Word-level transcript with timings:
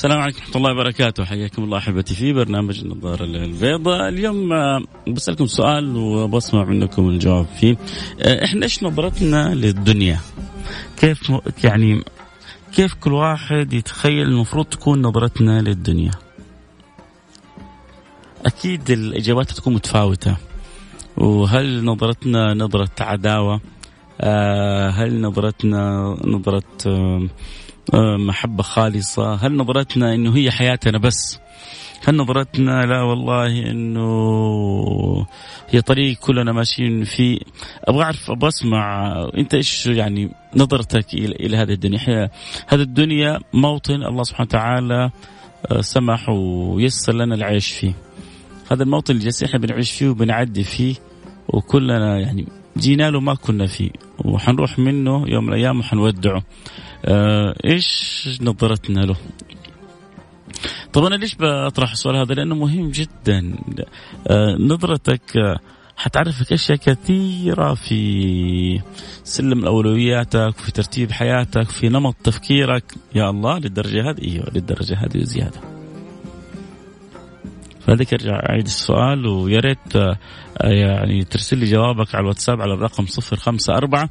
السلام 0.00 0.20
عليكم 0.20 0.38
ورحمة 0.38 0.56
الله 0.56 0.72
وبركاته. 0.72 1.24
حياكم 1.24 1.64
الله 1.64 1.78
أحبتي 1.78 2.14
في 2.14 2.32
برنامج 2.32 2.80
النظارة 2.80 3.24
البيضاء 3.24 4.08
اليوم 4.08 4.52
آه، 4.52 4.82
بسألكم 5.08 5.46
سؤال 5.46 5.96
وبسمع 5.96 6.64
منكم 6.64 7.08
الجواب 7.08 7.46
فيه. 7.60 7.76
آه، 8.20 8.44
إحنا 8.44 8.64
إيش 8.64 8.82
نظرتنا 8.82 9.54
للدنيا؟ 9.54 10.20
كيف 10.96 11.32
يعني 11.64 12.02
كيف 12.72 12.94
كل 12.94 13.12
واحد 13.12 13.72
يتخيل 13.72 14.22
المفروض 14.28 14.66
تكون 14.66 15.02
نظرتنا 15.02 15.60
للدنيا؟ 15.60 16.12
أكيد 18.46 18.90
الإجابات 18.90 19.50
تكون 19.50 19.74
متفاوتة. 19.74 20.36
وهل 21.16 21.84
نظرتنا 21.84 22.54
نظرة 22.54 22.90
عداوة؟ 23.00 23.60
آه، 24.20 24.90
هل 24.90 25.20
نظرتنا 25.20 26.16
نظرة 26.24 26.64
محبة 27.94 28.62
خالصة. 28.62 29.34
هل 29.34 29.56
نظرتنا 29.56 30.14
أنه 30.14 30.36
هي 30.36 30.50
حياتنا 30.50 30.98
بس؟ 30.98 31.40
هل 32.04 32.16
نظرتنا 32.16 32.86
لا 32.86 33.02
والله 33.02 33.70
إنه 33.70 35.26
هي 35.70 35.80
طريق 35.80 36.18
كلنا 36.18 36.52
ماشيين 36.52 37.04
فيه؟ 37.04 37.38
أبغى 37.84 38.02
أعرف 38.02 38.30
أبغى 38.30 38.48
أسمع. 38.48 39.12
أنت 39.38 39.54
إيش 39.54 39.86
يعني 39.86 40.30
نظرتك 40.56 41.14
إلى 41.14 41.56
هذه 41.56 41.72
الدنيا؟ 41.72 42.30
هذه 42.68 42.80
الدنيا 42.80 43.38
موطن 43.52 44.02
الله 44.02 44.22
سبحانه 44.22 44.48
وتعالى 44.48 45.10
آه، 45.66 45.80
سمح 45.80 46.28
ويسر 46.28 47.14
لنا 47.14 47.34
العيش 47.34 47.68
فيه. 47.68 47.92
هذا 48.72 48.82
الموطن 48.82 49.16
اللي 49.16 49.30
إحنا 49.44 49.58
بنعيش 49.58 49.90
فيه 49.90 50.08
وبنعدي 50.08 50.64
فيه 50.64 50.94
وكلنا 51.48 52.18
يعني 52.18 52.46
جينا 52.78 53.10
له 53.10 53.20
ما 53.20 53.34
كنا 53.34 53.66
فيه 53.66 53.90
وحنروح 54.24 54.78
منه 54.78 55.24
يوم 55.28 55.44
من 55.44 55.52
الأيام 55.52 55.78
وحنودعه. 55.78 56.42
آه 57.04 57.54
إيش 57.64 58.38
نظرتنا 58.42 59.00
له؟ 59.00 59.16
طب 60.92 61.04
أنا 61.04 61.14
ليش 61.14 61.36
بطرح 61.40 61.90
السؤال 61.90 62.16
هذا؟ 62.16 62.34
لأنه 62.34 62.54
مهم 62.54 62.90
جدا. 62.90 63.58
آه 64.26 64.56
نظرتك 64.60 65.36
آه 65.36 65.58
حتعرفك 65.96 66.52
أشياء 66.52 66.78
كثيرة 66.78 67.74
في 67.74 68.80
سلم 69.24 69.58
الاولوياتك 69.58 70.54
في 70.56 70.72
ترتيب 70.72 71.12
حياتك 71.12 71.68
في 71.68 71.88
نمط 71.88 72.16
تفكيرك. 72.24 72.94
يا 73.14 73.30
الله 73.30 73.58
للدرجة 73.58 74.10
هذه؟ 74.10 74.22
إيوه 74.22 74.46
للدرجة 74.54 74.94
هذه 74.94 75.20
وزيادة. 75.20 75.79
فلذلك 77.80 78.12
ارجع 78.12 78.40
أعيد 78.48 78.64
السؤال 78.64 79.26
ويا 79.26 79.60
ريت 79.60 79.96
آه، 79.96 80.16
يعني 80.60 81.24
ترسل 81.24 81.58
لي 81.58 81.66
جوابك 81.66 82.14
على 82.14 82.22
الواتساب 82.22 82.60
على 82.60 82.74
الرقم 82.74 83.06
054 83.32 84.08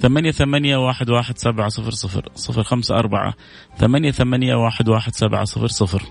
ثمانية 0.00 0.30
ثمانية 0.30 0.76
واحد 0.76 1.10
واحد 1.10 1.38
سبعة 1.38 1.68
صفر 1.68 1.90
صفر 1.90 2.28
صفر 2.34 2.62
خمسة 2.62 2.94
أربعة 2.94 3.34
ثمانية 3.78 4.10
ثمانية 4.10 4.54
واحد 4.54 4.88
واحد 4.88 5.14
سبعة 5.14 5.44
صفر 5.44 5.66
صفر. 5.66 6.02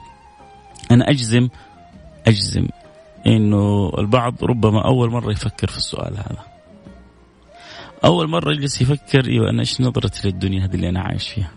أنا 0.91 1.09
أجزم 1.09 1.49
أجزم 2.27 2.67
إنه 3.27 3.91
البعض 3.97 4.43
ربما 4.43 4.85
أول 4.85 5.11
مرة 5.11 5.31
يفكر 5.31 5.67
في 5.67 5.77
السؤال 5.77 6.13
هذا. 6.13 6.43
أول 8.05 8.29
مرة 8.29 8.51
يجلس 8.51 8.81
يفكر 8.81 9.27
إيوه 9.27 9.49
أنا 9.49 9.59
إيش 9.59 9.81
نظرتي 9.81 10.27
للدنيا 10.27 10.65
هذه 10.65 10.75
اللي 10.75 10.89
أنا 10.89 11.01
عايش 11.01 11.29
فيها؟ 11.29 11.51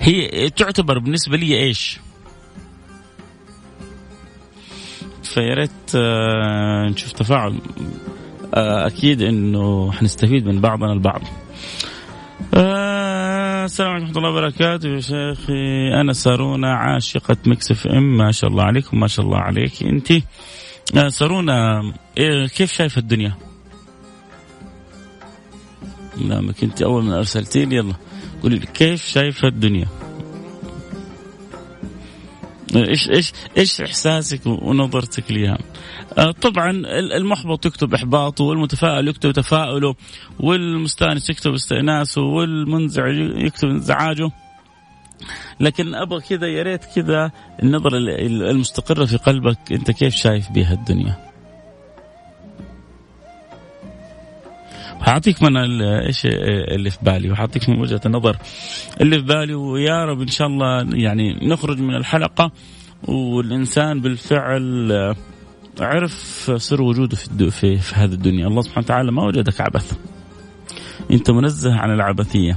هي 0.00 0.50
تعتبر 0.50 0.98
بالنسبة 0.98 1.36
لي 1.36 1.58
إيش؟ 1.58 2.00
فيا 5.22 5.54
ريت 5.54 5.70
آه، 5.94 6.88
نشوف 6.88 7.12
تفاعل. 7.12 7.58
آه، 8.54 8.86
أكيد 8.86 9.22
إنه 9.22 9.92
حنستفيد 9.92 10.46
من 10.46 10.60
بعضنا 10.60 10.92
البعض. 10.92 11.22
آه 12.54 13.64
السلام 13.64 13.90
عليكم 13.90 14.06
ورحمة 14.06 14.18
الله 14.18 14.30
وبركاته 14.30 14.88
يا 14.88 15.00
شيخي. 15.00 16.00
أنا 16.00 16.12
سارونا 16.12 16.74
عاشقة 16.74 17.36
Mix 17.46 17.70
FM. 17.70 18.16
ما 18.16 18.32
شاء 18.32 18.50
الله 18.50 18.62
عليكم 18.62 19.00
ما 19.00 19.06
شاء 19.06 19.26
الله 19.26 19.38
عليك. 19.38 19.72
آه 20.96 21.08
سارونا 21.08 21.82
إيه 22.18 22.46
كيف 22.46 22.72
شايفة 22.72 22.98
الدنيا؟ 22.98 23.34
نعمك 26.28 26.64
انت 26.64 26.82
أول 26.82 27.04
ما 27.04 27.18
ارسلتي 27.18 27.64
لي 27.64 27.76
يلا. 27.76 27.94
قولي 28.46 28.58
لي 28.58 28.66
كيف 28.66 29.06
شايفه 29.06 29.48
الدنيا؟ 29.48 29.86
إيش 32.76 33.10
إيش 33.10 33.32
إيش 33.58 33.80
إحساسك 33.80 34.46
ونظرتك 34.46 35.32
لها؟ 35.32 35.58
آه، 36.18 36.30
طبعا 36.30 36.70
المحبط 37.16 37.66
يكتب 37.66 37.94
إحباطه 37.94 38.44
والمتفائل 38.44 39.08
يكتب 39.08 39.32
تفاؤله 39.32 39.94
والمستانس 40.40 41.30
يكتب 41.30 41.54
استئناسه 41.54 42.22
والمنزعج 42.22 43.16
يكتب 43.16 43.68
انزعاجه 43.68 44.30
لكن 45.60 45.94
أبغى 45.94 46.20
كذا 46.20 46.46
يا 46.46 46.62
ريت 46.62 46.84
كذا 46.84 47.30
النظرة 47.62 47.98
المستقرة 48.50 49.04
في 49.04 49.16
قلبك 49.16 49.72
أنت 49.72 49.90
كيف 49.90 50.14
شايف 50.14 50.50
بها 50.50 50.72
الدنيا 50.72 51.25
حاعطيك 55.00 55.42
من 55.42 55.56
إيش 55.82 56.26
اللي 56.74 56.90
في 56.90 56.98
بالي 57.02 57.30
وحاعطيك 57.30 57.68
من 57.68 57.80
وجهة 57.80 58.00
النظر 58.06 58.36
اللي 59.00 59.18
في 59.18 59.24
بالي. 59.24 59.54
ويا 59.54 60.04
رب 60.04 60.20
إن 60.20 60.28
شاء 60.28 60.46
الله 60.48 60.86
يعني 60.94 61.48
نخرج 61.48 61.80
من 61.80 61.94
الحلقة 61.94 62.52
والإنسان 63.08 64.00
بالفعل 64.00 64.92
عرف 65.80 66.12
سر 66.56 66.82
وجوده 66.82 67.16
في, 67.16 67.50
في 67.50 67.76
في 67.76 67.94
هذه 67.94 68.12
الدنيا. 68.12 68.46
الله 68.46 68.62
سبحانه 68.62 68.84
وتعالى 68.84 69.12
ما 69.12 69.24
وجدك 69.24 69.60
عبث. 69.60 69.92
أنت 71.10 71.30
منزه 71.30 71.74
عن 71.74 71.90
العبثية. 71.90 72.56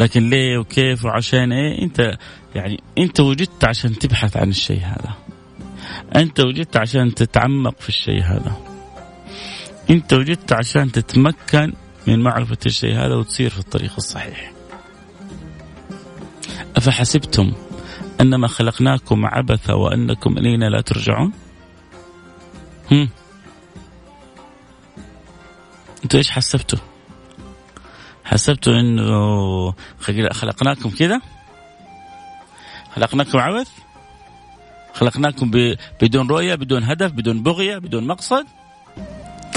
لكن 0.00 0.30
ليه 0.30 0.58
وكيف 0.58 1.04
وعشان 1.04 1.52
إيه؟ 1.52 1.82
أنت 1.82 2.18
يعني 2.54 2.80
أنت 2.98 3.20
وجدت 3.20 3.64
عشان 3.64 3.98
تبحث 3.98 4.36
عن 4.36 4.48
الشيء 4.48 4.80
هذا. 4.80 5.14
أنت 6.16 6.40
وجدت 6.40 6.76
عشان 6.76 7.14
تتعمق 7.14 7.80
في 7.80 7.88
الشيء 7.88 8.22
هذا. 8.22 8.67
انت 9.90 10.12
وجدت 10.12 10.52
عشان 10.52 10.92
تتمكن 10.92 11.72
من 12.06 12.20
معرفة 12.22 12.58
الشيء 12.66 12.94
هذا 12.94 13.14
وتسير 13.14 13.50
في 13.50 13.58
الطريق 13.58 13.92
الصحيح 13.96 14.52
أفحسبتم 16.76 17.52
أنما 18.20 18.48
خلقناكم 18.48 19.26
عبثا 19.26 19.72
وأنكم 19.72 20.38
إلينا 20.38 20.64
لا 20.64 20.80
ترجعون 20.80 21.32
هم 22.92 23.08
أنتوا 26.04 26.18
إيش 26.18 26.30
حسبتوا؟ 26.30 26.78
حسبتوا 28.24 28.72
إنه 28.72 29.74
خلقناكم 30.32 30.90
كذا؟ 30.90 31.20
خلقناكم 32.94 33.38
عبث؟ 33.38 33.70
خلقناكم 34.94 35.50
بدون 36.02 36.28
رؤية، 36.28 36.54
بدون 36.54 36.84
هدف، 36.84 37.12
بدون 37.12 37.42
بغية، 37.42 37.78
بدون 37.78 38.06
مقصد؟ 38.06 38.46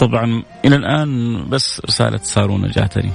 طبعا 0.02 0.44
إلى 0.66 0.76
الآن 0.76 1.44
بس 1.50 1.82
رسالة 1.86 2.18
سارونا 2.18 2.68
جاتني. 2.68 3.12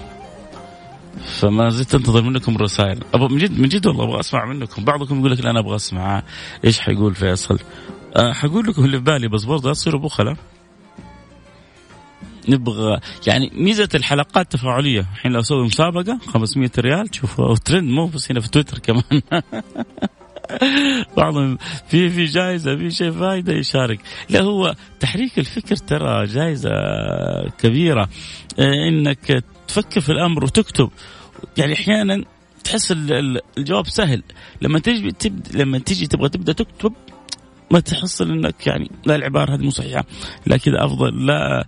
فما 1.24 1.68
زلت 1.68 1.94
أنتظر 1.94 2.22
منكم 2.22 2.56
رسائل 2.56 3.04
أبغى 3.14 3.28
من 3.28 3.38
جد 3.38 3.60
من 3.60 3.68
جد 3.68 3.86
والله 3.86 4.04
أبغى 4.04 4.20
أسمع 4.20 4.44
منكم. 4.44 4.84
بعضكم 4.84 5.18
يقول 5.18 5.32
لك 5.32 5.46
أنا 5.46 5.60
أبغى 5.60 5.76
أسمع. 5.76 6.22
إيش 6.64 6.80
حيقول 6.80 7.14
فيصل؟ 7.14 7.58
أه 8.16 8.32
حقول 8.32 8.66
لكم 8.66 8.84
اللي 8.84 8.98
في 8.98 9.04
بالي 9.04 9.28
بس 9.28 9.44
برضه 9.44 9.72
تصيروا 9.72 10.00
بخلة 10.00 10.36
نبغى 12.48 13.00
يعني 13.26 13.50
ميزة 13.54 13.88
الحلقات 13.94 14.52
تفاعلية. 14.52 15.00
الحين 15.00 15.32
لو 15.32 15.40
أسوي 15.40 15.64
مسابقة 15.64 16.18
500 16.26 16.70
ريال 16.78 17.08
تشوفوا 17.08 17.56
ترند 17.64 17.90
مو 17.90 18.06
بس 18.06 18.30
هنا 18.30 18.40
في 18.40 18.50
تويتر 18.50 18.78
كمان. 18.78 19.22
بعضهم 21.16 21.58
في 21.88 22.10
في 22.10 22.24
جائزة 22.24 22.76
في 22.76 22.90
شيء 22.90 23.10
فايدة 23.10 23.52
يشارك. 23.52 24.00
لا 24.30 24.40
هو 24.40 24.74
تحريك 25.00 25.38
الفكر 25.38 25.76
ترى 25.76 26.26
جائزة 26.26 26.70
كبيرة. 27.58 28.08
آه، 28.58 28.88
إنك 28.88 29.44
تفكر 29.68 30.00
في 30.00 30.12
الأمر 30.12 30.44
وتكتب. 30.44 30.90
يعني 31.56 31.74
أحيانا 31.74 32.24
تحس 32.64 32.92
الجواب 33.58 33.86
سهل. 33.86 34.22
لما 34.62 34.78
تجي 34.78 35.10
تبد 35.10 35.56
لما 35.56 35.78
تيجي 35.78 36.06
تبغى 36.06 36.28
تبدأ 36.28 36.52
تكتب 36.52 36.92
ما 37.70 37.80
تحصل 37.80 38.30
إنك 38.30 38.66
يعني 38.66 38.90
لا 39.06 39.14
العبارة 39.16 39.54
هذه 39.54 39.62
مو 39.62 39.70
صحيحة. 39.70 40.04
لا 40.46 40.56
كذا 40.56 40.84
أفضل 40.84 41.26
لا 41.26 41.66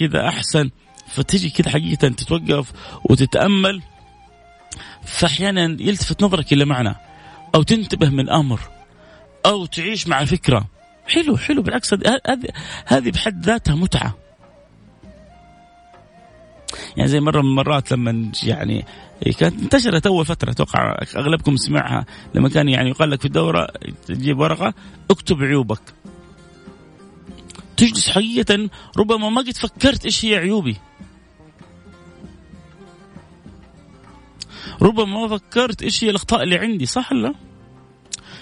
كذا 0.00 0.28
أحسن. 0.28 0.70
فتجي 1.08 1.50
كذا 1.50 1.70
حقيقة 1.70 2.08
تتوقف 2.08 2.72
وتتأمل. 3.04 3.82
فاحيانا 5.04 5.76
يلتفت 5.80 6.22
نظرك 6.22 6.52
إلى 6.52 6.64
معنى. 6.64 7.07
أو 7.54 7.62
تنتبه 7.62 8.10
من 8.10 8.30
أمر 8.30 8.60
أو 9.46 9.66
تعيش 9.66 10.08
مع 10.08 10.24
فكرة. 10.24 10.66
حلو 11.06 11.36
حلو 11.36 11.62
بالعكس 11.62 11.94
هذه 11.94 12.48
هذه 12.86 13.10
بحد 13.10 13.46
ذاتها 13.46 13.74
متعة. 13.74 14.14
يعني 16.96 17.08
زي 17.08 17.20
مرة 17.20 17.40
من 17.40 17.48
المرات 17.48 17.92
لما 17.92 18.32
يعني 18.42 18.84
كانت 19.38 19.62
انتشرت 19.62 20.06
أول 20.06 20.26
فترة 20.26 20.50
أتوقع 20.50 20.96
أغلبكم 21.16 21.56
سمعها. 21.56 22.06
لما 22.34 22.48
كان 22.48 22.68
يعني 22.68 22.88
يقال 22.88 23.10
لك 23.10 23.20
في 23.20 23.26
الدورة 23.26 23.68
تجيب 24.06 24.38
ورقة 24.38 24.74
اكتب 25.10 25.42
عيوبك. 25.42 25.80
تجلس 27.76 28.08
حقيقة 28.08 28.70
ربما 28.96 29.30
ما 29.30 29.40
قد 29.40 29.56
فكرت 29.56 30.04
إيش 30.04 30.24
هي 30.24 30.36
عيوبي. 30.36 30.76
ربما 34.82 35.26
ما 35.26 35.38
فكرت 35.38 35.82
إيش 35.82 36.04
هي 36.04 36.10
الأخطاء 36.10 36.42
اللي 36.42 36.58
عندي 36.58 36.86
صح 36.86 37.12
ولا 37.12 37.34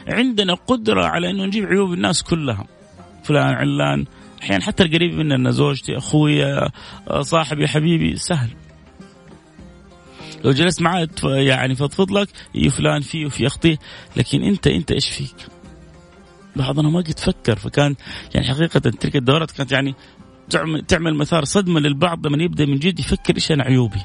عندنا 0.08 0.54
قدرة 0.54 1.04
على 1.04 1.30
إنه 1.30 1.44
نجيب 1.44 1.64
عيوب 1.64 1.92
الناس 1.92 2.22
كلها 2.22 2.66
فلان 3.24 3.54
علان 3.54 4.04
أحيانا 4.42 4.64
حتى 4.64 4.82
القريب 4.82 5.14
مننا 5.14 5.50
زوجتي 5.50 5.96
أخويا 5.96 6.68
صاحبي 7.20 7.68
حبيبي 7.68 8.16
سهل 8.16 8.50
لو 10.44 10.52
جلست 10.52 10.82
معاه 10.82 11.08
يعني 11.24 11.74
فضفض 11.74 12.12
لك 12.12 12.28
فلان 12.70 13.00
فيه 13.00 13.26
وفي 13.26 13.46
أخطيه 13.46 13.78
لكن 14.16 14.42
أنت 14.42 14.66
أنت 14.66 14.92
إيش 14.92 15.08
فيك؟ 15.08 15.36
بعضنا 16.56 16.88
ما 16.88 16.98
قد 16.98 17.18
فكر 17.18 17.56
فكان 17.56 17.94
يعني 18.34 18.46
حقيقة 18.46 18.80
تلك 18.80 19.16
الدورات 19.16 19.50
كانت 19.50 19.72
يعني 19.72 19.94
تعمل 20.88 21.14
مثار 21.14 21.44
صدمة 21.44 21.80
للبعض 21.80 22.26
لما 22.26 22.42
يبدأ 22.42 22.66
من 22.66 22.78
جد 22.78 23.00
يفكر 23.00 23.34
إيش 23.34 23.52
أنا 23.52 23.64
عيوبي. 23.64 24.00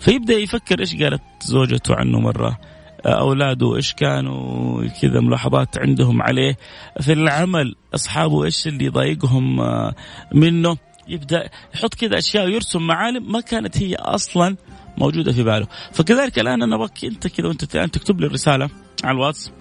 فيبدأ 0.00 0.34
يفكر 0.34 0.80
إيش 0.80 0.96
قالت 0.96 1.22
زوجته 1.40 1.94
عنه 1.94 2.20
مرة. 2.20 2.58
أولاده 3.06 3.76
إيش 3.76 3.92
كانوا 3.92 4.86
كذا 5.02 5.20
ملاحظات 5.20 5.78
عندهم 5.78 6.22
عليه. 6.22 6.56
في 7.00 7.12
العمل 7.12 7.74
أصحابه 7.94 8.44
إيش 8.44 8.66
اللي 8.66 8.84
يضايقهم 8.84 9.60
آه، 9.60 9.94
منه. 10.34 10.76
يبدأ 11.08 11.48
يحط 11.74 11.94
كذا 11.94 12.18
أشياء 12.18 12.44
ويرسم 12.44 12.86
معالم 12.86 13.32
ما 13.32 13.40
كانت 13.40 13.78
هي 13.78 13.94
أصلا 13.94 14.56
موجودة 14.98 15.32
في 15.32 15.42
باله. 15.42 15.66
فكذلك 15.92 16.38
الآن 16.38 16.62
أنا 16.62 16.76
أبغاك 16.76 17.04
أنت 17.04 17.26
كذا 17.26 17.46
وأنت 17.46 17.74
الآن 17.74 17.90
تكتب 17.90 18.20
لي 18.20 18.26
الرسالة 18.26 18.70
على 19.04 19.14
الواتس. 19.14 19.52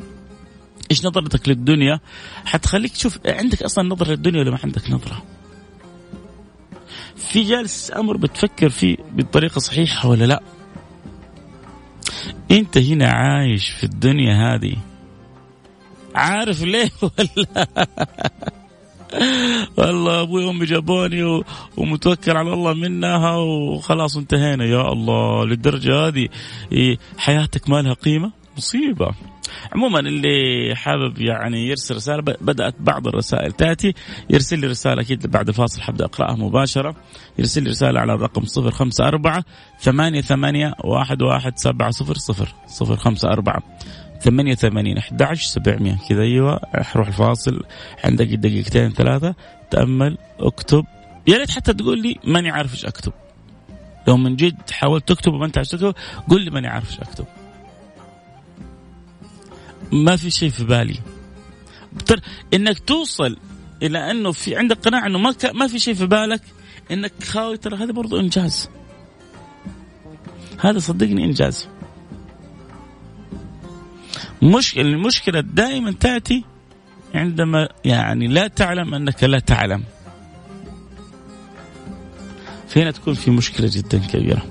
إيش 0.92 1.06
نظرتك 1.06 1.50
للدنيا؟ 1.50 2.00
حتخليك 2.46 2.92
تشوف 2.92 3.20
عندك 3.26 3.64
أصلا 3.64 3.90
نظرة 3.90 4.12
للدنيا 4.12 4.42
ولا 4.42 4.52
ما 4.52 4.60
عندك 4.64 4.90
نظرة؟ 4.90 5.24
في 7.16 7.42
جالس 7.42 7.92
أمر 7.96 8.18
بتفكر 8.18 8.70
فيه 8.70 8.98
بالطريقة 9.12 9.60
صحيحة 9.60 10.10
ولا 10.10 10.26
لا؟ 10.26 10.44
أنت 12.52 12.78
هنا 12.78 13.10
عايش 13.10 13.70
في 13.70 13.84
الدنيا 13.84 14.34
هذه. 14.34 14.76
عارف 16.16 16.64
ليه 16.64 16.92
ولا 17.02 17.68
والله 19.78 20.22
أبوي 20.22 20.46
وأمي 20.46 20.66
جابوني 20.66 21.44
ومتوكل 21.78 22.38
على 22.38 22.54
الله 22.54 22.74
منها 22.74 23.36
وخلاص 23.36 24.18
انتهينا. 24.18 24.66
يا 24.66 24.92
الله 24.92 25.46
للدرجة 25.46 26.08
هذه 26.08 26.28
حياتك 27.18 27.70
ما 27.70 27.82
لها 27.82 27.94
قيمة؟ 27.94 28.32
مصيبة. 28.58 29.12
عموما 29.72 30.00
اللي 30.00 30.76
حابب 30.76 31.22
يعني 31.22 31.68
يرسل 31.68 31.96
رسالة 31.96 32.22
بدأت 32.22 32.76
بعض 32.80 33.08
الرسائل 33.08 33.52
تأتي. 33.52 33.94
يرسل 34.30 34.60
لي 34.60 34.68
رسالة 34.68 35.02
أكيد 35.02 35.28
بعد 35.28 35.48
الفاصل 35.48 35.82
حبدأ 35.82 36.06
أقرأها 36.06 36.36
مباشرة. 36.36 36.96
يرسل 37.40 37.64
لي 37.64 37.70
رسالة 37.70 38.00
على 38.00 38.14
الرقم 38.14 38.44
054 38.58 39.44
88 39.80 40.74
واحد 40.84 41.22
واحد 41.22 41.58
سبعة 41.58 41.92
صفر 41.92 42.16
صفر. 42.16 42.54
صفر 42.68 42.96
خمسة 42.96 43.28
أربعة 43.28 43.64
ثمانية 44.22 44.56
ثمانين 44.56 44.98
أحد 44.98 45.22
عشر 45.22 45.48
سبعمية. 45.48 45.98
كذا 46.10 46.22
أيوة 46.22 46.60
حروح 46.76 47.08
الفاصل. 47.08 47.64
عندك 48.04 48.28
دقيقتين 48.28 48.90
ثلاثة. 48.90 49.36
تأمل 49.72 50.18
اكتب. 50.40 50.86
يا 51.28 51.38
ريت 51.38 51.50
حتى 51.50 51.74
تقول 51.74 52.02
لي 52.02 52.16
ماني 52.24 52.50
عارف 52.50 52.74
إيش 52.74 52.86
أكتب. 52.86 53.14
لو 54.08 54.18
من 54.18 54.36
جد 54.36 54.70
حاولت 54.72 55.08
تكتب 55.08 55.34
وما 55.34 55.46
أنت 55.46 55.58
عارف 55.58 55.70
تكتب 55.70 55.96
قول 56.30 56.42
لي 56.42 56.52
ماني 56.52 56.68
عارف 56.68 56.90
إيش 56.90 57.00
أكتب. 57.00 57.26
ما 59.96 60.16
في 60.16 60.32
شيء 60.32 60.50
في 60.50 60.64
بالي. 60.64 61.00
إنك 62.54 62.80
توصل 62.80 63.38
إلى 63.84 64.12
إنه 64.12 64.32
في 64.32 64.56
عندك 64.56 64.78
قناعه 64.78 65.08
إنه 65.08 65.20
ما 65.20 65.32
ك... 65.32 65.46
ما 65.46 65.68
في 65.68 65.80
شيء 65.80 65.94
في 65.94 66.06
بالك 66.06 66.42
إنك 66.92 67.24
خاوي 67.24 67.58
ترى 67.58 67.78
هذا 67.78 67.92
برضو 67.92 68.20
إنجاز. 68.20 68.70
هذا 70.60 70.80
صدقني 70.80 71.26
إنجاز. 71.26 71.68
مش 74.42 74.78
المشكلة 74.78 75.40
دائما 75.40 75.92
تأتي 75.92 76.44
عندما 77.14 77.70
يعني 77.86 78.28
لا 78.28 78.48
تعلم 78.48 78.94
أنك 78.94 79.24
لا 79.24 79.40
تعلم. 79.40 79.84
فهنا 82.68 82.92
تكون 82.92 83.14
في 83.14 83.32
مشكلة 83.32 83.70
جدا 83.74 83.98
كبيرة. 83.98 84.46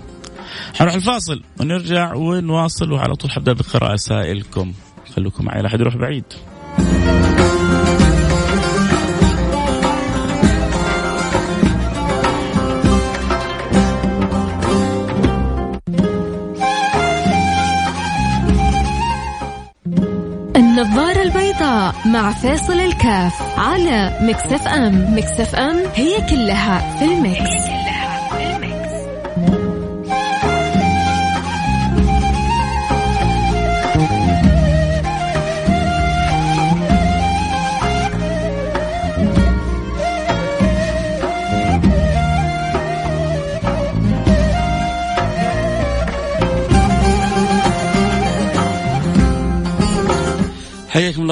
حنروح 0.75 0.94
الفاصل 0.94 1.43
ونرجع 1.61 2.14
ونواصل 2.14 2.93
وعلى 2.93 3.14
طول 3.14 3.31
حبدأ 3.31 3.52
بقراءة 3.52 3.93
رسائلكم 3.93 4.73
خلوكم 5.16 5.44
معي. 5.44 5.62
لا 5.62 5.69
حد 5.69 5.81
يروح 5.81 5.96
بعيد. 5.96 6.25
النظارة 20.56 21.22
البيضاء 21.22 21.94
مع 22.06 22.31
فاصل 22.32 22.72
الكاف 22.72 23.58
على 23.58 24.19
Mix 24.22 24.69
FM. 24.69 25.14
Mix 25.16 25.54
FM 25.54 25.76
هي 25.94 26.17
كلها 26.31 26.99
في 26.99 27.05
ال 27.04 27.20
mix. 27.20 27.83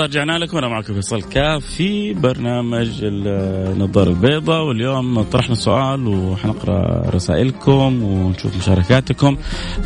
الله 0.03 0.11
رجعنا 0.11 0.39
لكم 0.39 0.59
أنا 0.59 0.69
معكم 0.69 0.95
فيصل 0.95 1.23
كاف 1.23 1.67
في 1.67 2.15
برنامج 2.15 2.89
النظارة 3.03 4.11
البيضاء 4.11 4.63
واليوم 4.65 5.23
طرحنا 5.23 5.55
سؤال 5.55 6.07
وحنقرأ 6.07 7.11
رسائلكم 7.11 8.03
ونشوف 8.03 8.57
مشاركاتكم. 8.57 9.37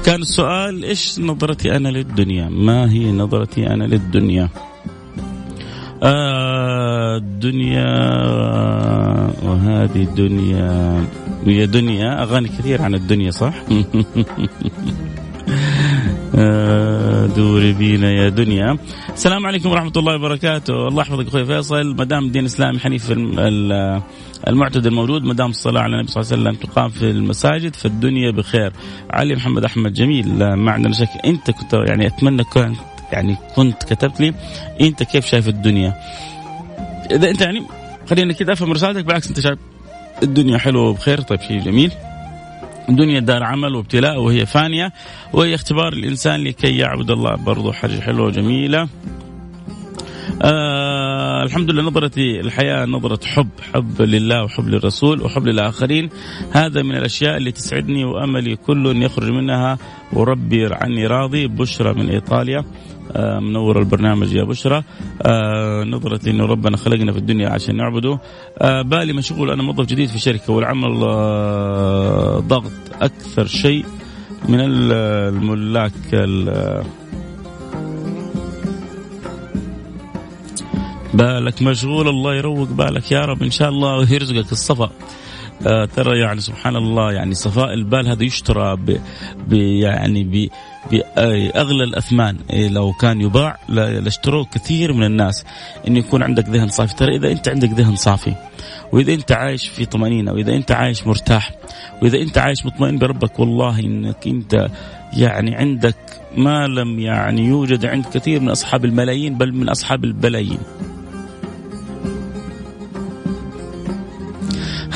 كان 0.04 0.20
السؤال 0.20 0.85
إيش 0.85 1.20
نظرتي 1.20 1.76
أنا 1.76 1.88
للدنيا؟ 1.88 2.49
ما 2.49 2.90
هي 2.90 3.12
نظرتي 3.12 3.66
أنا 3.66 3.85
للدنيا؟ 3.85 4.49
آه 6.02 7.16
الدنيا 7.16 7.85
وهذه 9.42 10.02
الدنيا 10.02 11.04
هي 11.46 11.66
دنيا. 11.66 12.23
أغاني 12.23 12.49
كثير 12.49 12.82
عن 12.82 12.94
الدنيا 12.94 13.30
صح؟ 13.30 13.54
آه، 13.70 13.85
دوري 17.37 17.73
بينا 17.73 18.11
يا 18.12 18.28
دنيا. 18.28 18.78
السلام 19.12 19.47
عليكم 19.47 19.71
ورحمة 19.71 19.92
الله 19.97 20.14
وبركاته. 20.14 20.88
الله 20.88 21.02
يحفظك 21.02 21.26
أخوي 21.26 21.45
فيصل. 21.45 21.95
ما 21.97 22.04
دام 22.04 22.25
الدين 22.25 22.42
الإسلامي 22.42 22.78
حنيف 22.78 23.14
المعتدل 24.49 24.95
موجود 24.95 25.25
ما 25.25 25.35
دام 25.35 25.50
الصلاة 25.50 25.80
على 25.80 25.95
النبي 25.95 26.12
صلى 26.12 26.23
الله 26.23 26.33
عليه 26.33 26.42
وسلم 26.42 26.71
تقام 26.71 26.88
في 26.88 27.11
المساجد 27.11 27.76
فالدنيا 27.76 28.30
بخير. 28.30 28.73
علي 29.11 29.35
محمد 29.35 29.64
أحمد 29.64 29.92
جميل 29.92 30.54
ما 30.54 30.73
عندنا 30.73 30.95
شك 30.95 31.09
أنت 31.25 31.50
كنت 31.50 31.73
يعني 31.73 32.06
أتمنى 32.06 32.45
كنت 32.45 32.76
يعني 33.12 33.37
كنت 33.56 33.85
كتبت 33.85 34.21
لي 34.21 34.35
أنت 34.80 35.02
كيف 35.02 35.26
شايف 35.26 35.49
الدنيا. 35.49 35.95
إذا 37.11 37.30
أنت 37.30 37.40
يعني 37.40 37.62
خلينا 38.11 38.33
كذا 38.33 38.52
أفهم 38.52 38.73
رسالتك 38.73 39.04
بالعكس 39.04 39.28
أنت 39.28 39.40
شايف 39.40 39.59
الدنيا 40.23 40.59
حلوة 40.59 40.88
وبخير. 40.88 41.21
طيب 41.21 41.40
شيء 41.40 41.61
جميل. 41.61 41.92
الدنيا 42.88 43.21
دار 43.21 43.43
عمل 43.43 43.75
وابتلاء 43.75 44.21
وهي 44.21 44.47
فانية 44.47 44.93
وهي 45.33 45.55
اختبار 45.55 45.93
الإنسان 45.93 46.45
لكي 46.45 46.76
يعبد 46.76 47.11
الله. 47.11 47.35
برضو 47.35 47.73
حاجة 47.73 48.00
حلوة 48.00 48.26
وجميلة. 48.26 48.88
آه 50.43 51.26
فالحمد 51.47 51.71
لله 51.71 51.83
نظرتي 51.83 52.40
الحياة 52.40 52.87
نظرة 52.87 53.26
حب 53.26 53.49
حب 53.75 54.02
لله 54.02 54.45
وحب 54.45 54.69
للرسول 54.69 55.23
وحب 55.23 55.47
للآخرين. 55.47 56.11
هذا 56.52 56.83
من 56.83 56.97
الأشياء 56.97 57.37
اللي 57.37 57.52
تسعدني 57.52 58.05
وأملي 58.05 58.59
أن 58.69 59.02
يخرج 59.02 59.31
منها. 59.31 59.78
وربي 60.12 60.69
عني 60.73 61.07
راضي 61.07 61.47
بشرى 61.47 61.95
من 61.95 62.11
إيطاليا. 62.11 62.64
منور 63.40 63.78
البرنامج 63.78 64.32
يا 64.32 64.44
بشرى. 64.44 64.82
آه، 65.22 65.84
نظرتي 65.84 66.30
إنه 66.30 66.46
ربنا 66.46 66.76
خلقنا 66.76 67.12
في 67.12 67.18
الدنيا 67.18 67.48
عشان 67.48 67.76
نعبده. 67.76 68.18
آه، 68.58 68.82
بالي 68.82 69.12
مشغول 69.12 69.50
أنا 69.50 69.62
موظف 69.62 69.86
جديد 69.86 70.08
في 70.08 70.18
شركة 70.18 70.52
والعمل 70.52 70.98
ضغط 72.48 72.72
أكثر 73.00 73.46
شيء 73.46 73.84
من 74.48 74.58
الملاك 74.60 75.92
بالك 81.14 81.62
مشغول 81.62 82.08
الله 82.08 82.34
يروق 82.34 82.68
بالك 82.68 83.12
يا 83.12 83.25
رب. 83.25 83.42
إن 83.42 83.50
شاء 83.50 83.68
الله 83.68 83.96
ويرزقك 83.96 84.52
الصفا. 84.52 84.90
آه 85.66 85.84
ترى 85.84 86.18
يعني 86.18 86.40
سبحان 86.40 86.76
الله 86.76 87.12
يعني 87.12 87.34
صفاء 87.34 87.75
البال 87.75 88.08
هذا 88.08 88.25
يشترى 88.25 88.76
ب 88.76 89.00
ب 89.48 89.52
يعني 89.52 90.25
ب 90.25 90.48
باغلى 90.90 91.84
الأثمان. 91.84 92.36
إيه 92.50 92.68
لو 92.68 92.92
كان 92.92 93.20
يباع 93.20 93.58
لاشتروه 93.68 94.44
كثير 94.44 94.92
من 94.92 95.04
الناس. 95.04 95.44
انه 95.88 95.98
يكون 95.98 96.22
عندك 96.22 96.48
ذهن 96.48 96.68
صافي. 96.68 96.94
ترى 96.94 97.16
إذا 97.16 97.32
أنت 97.32 97.48
عندك 97.48 97.70
ذهن 97.70 97.96
صافي 97.96 98.34
وإذا 98.92 99.14
أنت 99.14 99.32
عايش 99.32 99.68
في 99.68 99.86
طمأنينة 99.86 100.32
وإذا 100.32 100.56
أنت 100.56 100.72
عايش 100.72 101.06
مرتاح 101.06 101.50
وإذا 102.02 102.18
أنت 102.18 102.38
عايش 102.38 102.66
مطمئن 102.66 102.98
بربك 102.98 103.38
والله 103.40 103.80
إنك 103.80 104.26
أنت 104.26 104.68
يعني 105.12 105.54
عندك 105.54 105.96
ما 106.36 106.66
لم 106.66 107.00
يعني 107.00 107.44
يوجد 107.46 107.86
عند 107.86 108.06
كثير 108.06 108.40
من 108.40 108.50
أصحاب 108.50 108.84
الملايين 108.84 109.34
بل 109.34 109.52
من 109.52 109.68
أصحاب 109.68 110.04
البلايين. 110.04 110.58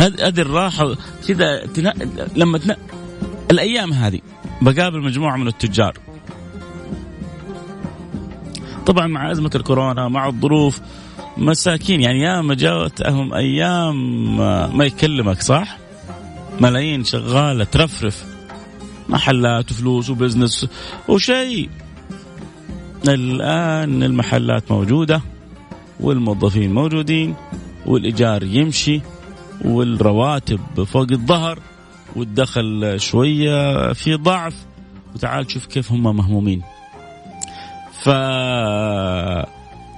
هذه 0.00 0.40
الراحة 0.40 0.94
كذا 1.28 1.62
لما 2.36 2.58
تنا... 2.58 2.76
الأيام 3.50 3.92
هذه 3.92 4.20
بقابل 4.62 5.00
مجموعة 5.02 5.36
من 5.36 5.48
التجار. 5.48 5.98
طبعا 8.86 9.06
مع 9.06 9.32
أزمة 9.32 9.50
الكورونا 9.54 10.08
مع 10.08 10.28
الظروف 10.28 10.80
مساكين 11.36 12.00
يعني 12.00 12.20
ياما 12.20 12.54
جاءتهم 12.54 13.34
أيام 13.34 14.36
ما 14.76 14.84
يكلمك 14.84 15.42
صح؟ 15.42 15.78
ملايين 16.60 17.04
شغالة 17.04 17.64
ترفرف. 17.64 18.24
محلات 19.08 19.70
وفلوس 19.70 20.10
وبزنس 20.10 20.66
وشيء. 21.08 21.68
الآن 23.08 24.02
المحلات 24.02 24.70
موجودة 24.70 25.22
والموظفين 26.00 26.74
موجودين 26.74 27.34
والإيجار 27.86 28.42
يمشي. 28.42 29.00
والرواتب 29.64 30.84
فوق 30.84 31.06
الظهر 31.12 31.58
والدخل 32.16 32.94
شوية 33.00 33.92
في 33.92 34.14
ضعف. 34.14 34.54
وتعال 35.14 35.50
شوف 35.50 35.66
كيف 35.66 35.92
هم 35.92 36.16
مهمومين. 36.16 36.62
ف 38.02 38.08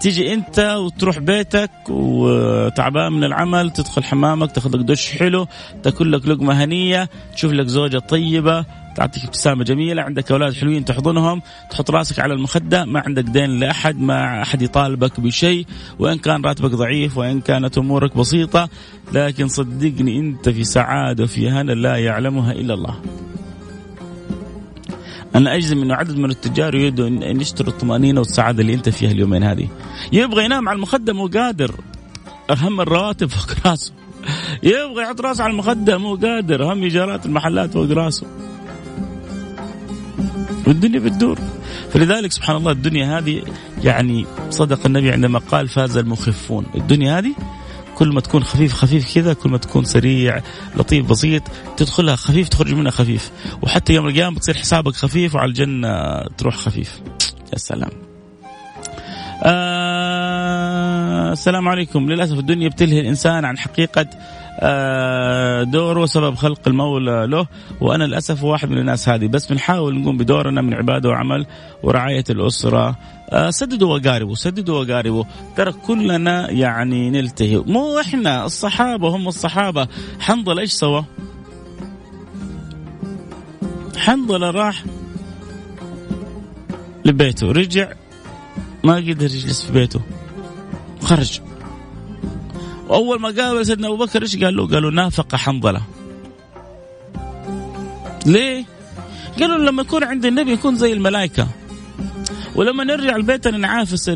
تيجي 0.00 0.33
انت 0.33 0.59
وتروح 0.59 1.19
بيتك 1.19 1.71
وتعبان 1.88 3.12
من 3.12 3.25
العمل 3.25 3.71
تدخل 3.71 4.04
حمامك 4.04 4.52
تاخذ 4.52 4.76
لك 4.76 4.85
دش 4.85 5.11
حلو 5.11 5.47
تاكل 5.83 6.12
لك 6.12 6.28
لقمة 6.28 6.64
هنية 6.64 7.09
تشوف 7.35 7.52
لك 7.52 7.66
زوجة 7.66 7.99
طيبة 7.99 8.64
تعطيك 8.97 9.25
ابتسامة 9.25 9.65
جميلة. 9.65 10.03
عندك 10.03 10.33
أولاد 10.33 10.55
حلوين 10.55 10.85
تحضنهم 10.85 11.43
تحط 11.71 11.91
راسك 11.91 12.19
على 12.19 12.35
المخدة. 12.35 12.85
ما 12.85 13.03
عندك 13.07 13.25
دين 13.25 13.51
لأحد 13.51 14.01
ما 14.01 14.43
أحد 14.43 14.63
يطالبك 14.63 15.21
بشيء. 15.21 15.67
وإن 15.99 16.19
كان 16.19 16.45
راتبك 16.45 16.71
ضعيف 16.71 17.19
وإن 17.19 17.41
كانت 17.41 17.79
أمورك 17.79 18.17
بسيطة 18.17 18.69
لكن 19.13 19.49
صدقني 19.49 20.19
أنت 20.19 20.49
في 20.49 20.65
سعادة 20.65 21.25
وفي 21.25 21.51
هنا 21.51 21.73
لا 21.73 21.97
يعلمها 21.97 22.53
إلا 22.53 22.75
الله. 22.75 23.01
أنا 25.35 25.57
أجزم 25.57 25.83
إنه 25.83 25.95
عدد 25.95 26.17
من 26.17 26.31
التجار 26.31 26.75
يريدوا 26.75 27.09
أن 27.09 27.41
يشتروا 27.41 27.73
الطمانينة 27.73 28.21
والسعادة 28.21 28.63
اللي 28.63 28.75
أنت 28.75 28.89
فيها 28.89 29.11
اليومين 29.11 29.43
هذه. 29.43 29.69
يبغى 30.13 30.45
ينام 30.45 30.69
على 30.69 30.77
المخدة 30.77 31.13
مو 31.13 31.27
قادر. 31.27 31.75
أهم 32.51 32.81
الرواتب 32.81 33.27
فوق 33.27 33.67
راسه. 33.67 33.93
يبغى 34.63 35.03
يحط 35.03 35.21
راسه 35.21 35.45
على 35.45 35.51
المخدة 35.51 35.99
مو 35.99 36.15
قادر. 36.15 36.71
أهم 36.71 36.83
إيجارات 36.83 37.27
المحلات 37.27 37.73
فوق 37.73 37.91
راسه. 37.91 38.27
والدنيا 40.66 41.00
بتدور. 41.00 41.38
فلذلك 41.90 42.33
سبحان 42.33 42.57
الله 42.57 42.73
الدنيا 42.73 43.19
هذه 43.19 43.42
يعني 43.85 44.26
صدق 44.50 44.87
النبي 44.87 45.12
عندما 45.12 45.38
قال 45.38 45.69
فاز 45.69 45.97
المخفون. 45.97 46.66
الدنيا 46.75 47.19
هذه 47.19 47.35
كل 47.95 48.09
ما 48.09 48.21
تكون 48.21 48.45
خفيف 48.45 48.73
خفيف 48.73 49.14
كذا 49.14 49.33
كل 49.33 49.50
ما 49.50 49.59
تكون 49.59 49.85
سريع 49.85 50.40
لطيف 50.76 51.11
بسيط 51.11 51.42
تدخلها 51.76 52.16
خفيف 52.16 52.49
تخرج 52.49 52.75
منها 52.75 52.90
خفيف. 52.90 53.31
وحتى 53.62 53.92
يوم 53.92 54.09
القيامة 54.09 54.37
بتصير 54.37 54.54
حسابك 54.54 54.95
خفيف 54.95 55.35
وعلى 55.35 55.49
الجنة 55.49 56.23
تروح 56.38 56.57
خفيف. 56.57 57.00
يا 57.52 57.59
سلام. 57.59 57.90
آه 59.45 61.33
السلام 61.33 61.69
عليكم. 61.69 62.11
للأسف 62.11 62.38
الدنيا 62.38 62.69
بتلهي 62.69 63.00
الإنسان 63.00 63.45
عن 63.45 63.59
حقيقة 63.59 64.07
دوره 65.64 66.07
سبب 66.07 66.35
خلق 66.35 66.61
المولى 66.66 67.26
له 67.26 67.47
وأنا 67.81 68.04
للأسف 68.04 68.45
واحد 68.45 68.71
من 68.71 68.78
الناس 68.78 69.09
هذه. 69.09 69.26
بس 69.26 69.47
بنحاول 69.47 70.00
نقوم 70.00 70.16
بدورنا 70.16 70.62
من 70.62 70.75
عبادة 70.75 71.09
وعمل 71.09 71.47
ورعاية 71.83 72.25
الأسرة. 72.31 72.99
آه، 73.31 73.50
سددوا 73.50 73.99
وقاربوا 73.99 74.35
سددوا 74.35 74.85
وقاربوا. 74.85 75.25
ترى 75.57 75.73
كلنا 75.73 76.50
يعني 76.50 77.11
نلتهي. 77.11 77.59
مو 77.59 78.00
إحنا 78.00 78.45
الصحابة 78.45 79.16
هم 79.16 79.28
الصحابة. 79.28 79.88
حنظل 80.21 80.59
إيش 80.59 80.73
سوى؟ 80.73 81.04
حنظله 83.97 84.50
راح 84.50 84.85
لبيته. 87.04 87.52
رجع 87.52 87.92
ما 88.85 88.97
قدر 88.97 89.25
يجلس 89.25 89.62
في 89.62 89.73
بيته. 89.73 90.00
خرج. 91.02 91.40
واول 92.93 93.21
ما 93.21 93.29
قابل 93.29 93.67
سيدنا 93.67 93.89
أبو 93.89 93.97
بكر 93.97 94.23
إيش 94.23 94.37
قال 94.37 94.57
له؟ 94.57 94.67
قالوا 94.67 94.91
نافق 94.91 95.37
حنظلة. 95.37 95.83
ليه؟ 98.27 98.65
قالوا 99.41 99.59
لما 99.59 99.83
يكون 99.83 100.05
عند 100.05 100.27
النبي 100.27 100.53
يكون 100.53 100.77
زي 100.77 100.93
الملائكة. 100.93 101.49
ولما 102.55 102.85
نرجع 102.85 103.17
لبيتنا 103.17 103.59
نعافس 103.59 104.09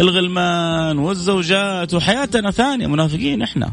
الغلمان 0.00 0.98
والزوجات 0.98 1.94
وحياتنا 1.94 2.50
ثانية 2.50 2.86
منافقين 2.86 3.42
إحنا. 3.42 3.72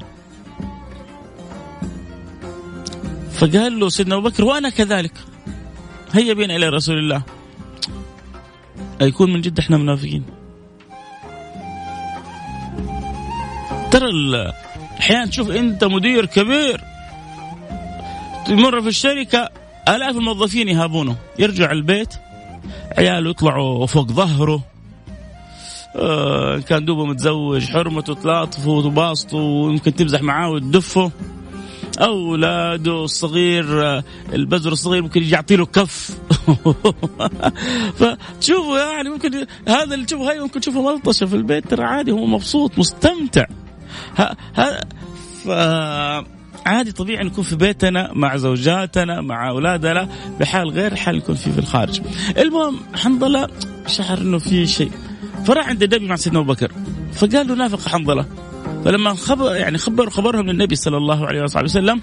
فقال 3.34 3.80
له 3.80 3.90
سيدنا 3.90 4.16
أبو 4.16 4.30
بكر 4.30 4.46
وأنا 4.46 4.70
كذلك. 4.70 5.14
هيا 6.12 6.34
بنا 6.34 6.56
إلى 6.56 6.70
رسول 6.70 6.98
الله. 6.98 7.24
يكون 9.02 9.34
من 9.34 9.42
جد 9.42 9.60
إحنا 9.60 9.78
منافقين. 9.78 10.24
ترى 13.94 14.54
أحيانا 15.00 15.26
تشوف 15.26 15.52
أنت 15.52 15.84
مدير 15.84 16.26
كبير 16.26 16.82
تمر 18.46 18.82
في 18.82 18.88
الشركة 18.88 19.50
آلاف 19.90 20.16
الموظفين 20.16 20.70
يهابونه. 20.70 21.16
يرجع 21.40 21.72
البيت 21.72 22.14
عياله 22.98 23.30
يطلعوا 23.30 23.86
فوق 23.86 24.12
ظهره. 24.12 24.64
آه 25.96 26.58
كان 26.58 26.86
دوبه 26.86 27.06
متزوج 27.06 27.66
حرمته 27.66 28.14
تلاطفه 28.14 28.70
وتباسطه 28.70 29.38
ويمكن 29.38 29.96
تمزح 29.96 30.22
معاه 30.22 30.50
وتدفه. 30.50 31.12
أولاده 32.02 33.04
الصغير 33.04 33.84
آه، 33.84 34.04
البزر 34.34 34.72
الصغير 34.72 35.02
ممكن 35.02 35.22
يجي 35.22 35.34
يعطي 35.34 35.56
له 35.56 35.66
كف. 35.66 36.18
فتشوفوا 38.00 38.80
يعني 38.80 39.10
ممكن 39.10 39.46
هذا 39.68 39.94
اللي 39.94 40.06
تشوفه 40.06 40.30
هاي 40.30 40.40
ممكن 40.40 40.60
تشوفه 40.60 40.82
ملطشة 40.82 41.26
في 41.26 41.36
البيت 41.36 41.68
ترى 41.68 41.84
عادي 41.84 42.12
هو 42.12 42.26
مبسوط 42.26 42.80
مستمتع. 42.80 43.46
ها 44.18 44.82
ف 45.44 45.50
عادي 46.66 46.92
طبيعي 46.92 47.24
نكون 47.24 47.44
في 47.44 47.56
بيتنا 47.56 48.12
مع 48.14 48.38
زوجاتنا 48.38 49.22
مع 49.22 49.50
أولادنا 49.50 50.10
بحال 50.40 50.70
غير 50.70 50.96
حال 50.96 51.18
نكون 51.18 51.36
فيه 51.36 51.52
في 51.52 51.60
الخارج. 51.60 52.02
المهم 52.38 52.80
حنظلة 52.96 53.48
شعر 53.88 54.18
إنه 54.18 54.38
في 54.38 54.68
شيء. 54.68 54.92
فراح 55.46 55.70
عند 55.70 55.84
النبي 55.84 56.08
مع 56.08 56.16
سيدنا 56.16 56.40
أبو 56.40 56.54
بكر 56.54 56.72
فقال 57.14 57.48
له 57.48 57.56
نافق 57.56 57.88
حنظلة. 57.90 58.26
فلما 58.86 59.14
خبر 59.14 59.56
يعني 59.56 59.78
خبر 59.78 60.10
خبرهم 60.10 60.46
للنبي 60.46 60.76
صلى 60.76 60.98
الله 60.98 61.28
عليه 61.28 61.44
وصحبه 61.44 61.66
وسلم 61.66 62.02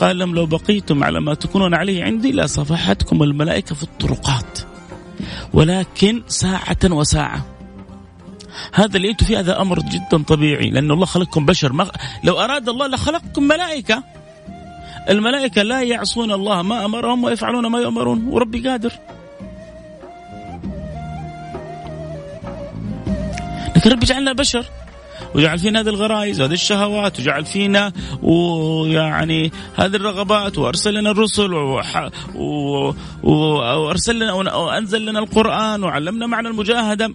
قال 0.00 0.18
لهم 0.18 0.34
لو 0.34 0.46
بقيتم 0.46 1.04
على 1.04 1.20
ما 1.20 1.34
تكونون 1.34 1.74
عليه 1.74 2.04
عندي 2.04 2.32
لصفحتكم 2.32 3.22
الملائكة 3.22 3.74
في 3.74 3.82
الطرقات. 3.82 4.58
ولكن 5.52 6.22
ساعة 6.28 6.76
وساعة. 6.84 7.46
هذا 8.74 8.96
اللي 8.96 9.10
أنتم 9.10 9.26
فيه 9.26 9.38
هذا 9.40 9.60
أمر 9.60 9.78
جدا 9.78 10.22
طبيعي 10.22 10.70
لأن 10.70 10.90
الله 10.90 11.06
خلقكم 11.06 11.46
بشر. 11.46 11.72
ما 11.72 11.90
لو 12.24 12.40
أراد 12.40 12.68
الله 12.68 12.86
لخلقكم 12.86 13.42
ملائكة. 13.42 14.02
الملائكة 15.08 15.62
لا 15.62 15.82
يعصون 15.82 16.32
الله. 16.32 16.62
ما 16.62 16.84
أمرهم 16.84 17.24
ويفعلون 17.24 17.66
ما 17.66 17.78
يؤمرون. 17.78 18.28
وربي 18.28 18.68
قادر. 18.68 18.92
لكن 23.76 23.90
ربي 23.90 24.06
جعلنا 24.06 24.32
بشر. 24.32 24.66
وجعل 25.34 25.58
فينا 25.58 25.80
هذه 25.80 25.88
الغرائز 25.88 26.40
وهذه 26.40 26.52
الشهوات 26.52 27.20
وجعل 27.20 27.44
فينا 27.44 27.92
ويعني 28.22 29.52
هذه 29.76 29.96
الرغبات 29.96 30.58
وأرسل 30.58 30.94
لنا 30.94 31.10
الرسل 31.10 31.52
وأرسل 33.22 34.16
لنا 34.16 34.32
وأنزل 34.32 35.06
لنا 35.06 35.18
القرآن 35.18 35.84
وعلمنا 35.84 36.26
معنى 36.26 36.48
المجاهدة. 36.48 37.14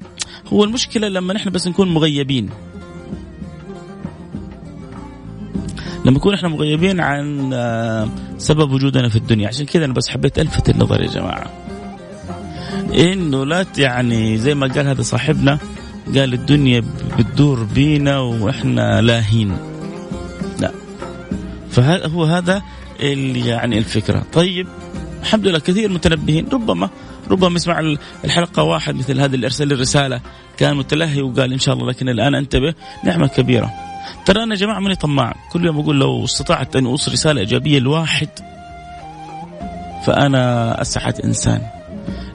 هو 0.54 0.64
المشكلة 0.64 1.08
لما 1.08 1.34
نحن 1.34 1.50
بس 1.50 1.68
نكون 1.68 1.94
مغيبين. 1.94 2.50
لما 6.06 6.18
نكون 6.18 6.34
إحنا 6.34 6.50
مغيبين 6.50 7.00
عن 7.00 7.54
آه، 7.54 8.10
سبب 8.38 8.72
وجودنا 8.72 9.10
في 9.10 9.16
الدنيا. 9.16 9.48
عشان 9.48 9.66
كذا 9.66 9.86
أنا 9.86 9.94
بس 9.94 10.10
حبيت 10.10 10.40
ألفت 10.40 10.70
النظر 10.70 11.02
يا 11.02 11.08
جماعة. 11.08 11.52
إنه 12.94 13.46
لا 13.46 13.66
يعني 13.78 14.38
زي 14.38 14.56
ما 14.56 14.68
قال 14.68 14.88
هذا 14.88 15.02
صاحبنا 15.02 15.60
قال 16.06 16.34
الدنيا 16.34 16.84
بتدور 17.20 17.64
بينا 17.64 18.20
وإحنا 18.20 19.02
لاهين. 19.02 19.58
لا. 20.60 20.72
فهذا 21.70 22.08
هو 22.08 22.24
هذا 22.24 22.62
اللي 23.00 23.48
يعني 23.48 23.78
الفكرة. 23.78 24.24
طيب 24.34 24.68
الحمد 25.22 25.48
لله 25.48 25.60
كثير 25.60 25.90
متنبهين. 25.90 26.48
ربما 26.54 26.90
ربما 27.32 27.56
يسمع 27.56 27.96
الحلقة 28.26 28.64
واحد 28.64 28.96
مثل 28.96 29.20
هذا 29.20 29.36
اللي 29.36 29.46
أرسل 29.46 29.72
الرسالة. 29.72 30.22
كان 30.58 30.78
متلهي 30.78 31.22
وقال 31.22 31.54
إن 31.54 31.60
شاء 31.60 31.76
الله 31.76 31.88
لكن 31.88 32.10
الآن 32.10 32.36
أنتبه 32.36 32.74
نعمة 33.04 33.28
كبيرة. 33.28 33.72
ترى 34.26 34.44
أنا 34.44 34.54
يا 34.54 34.60
جماعة 34.60 34.80
ماني 34.80 34.96
طماع 34.96 35.36
كل 35.52 35.66
يوم 35.66 35.80
أقول 35.80 36.00
لو 36.00 36.26
استطعت 36.26 36.76
أن 36.76 36.86
اوصل 36.86 37.12
رسالة 37.12 37.42
إيجابية 37.42 37.80
لواحد 37.80 38.30
فأنا 40.06 40.82
أسعد 40.82 41.22
إنسان. 41.22 41.62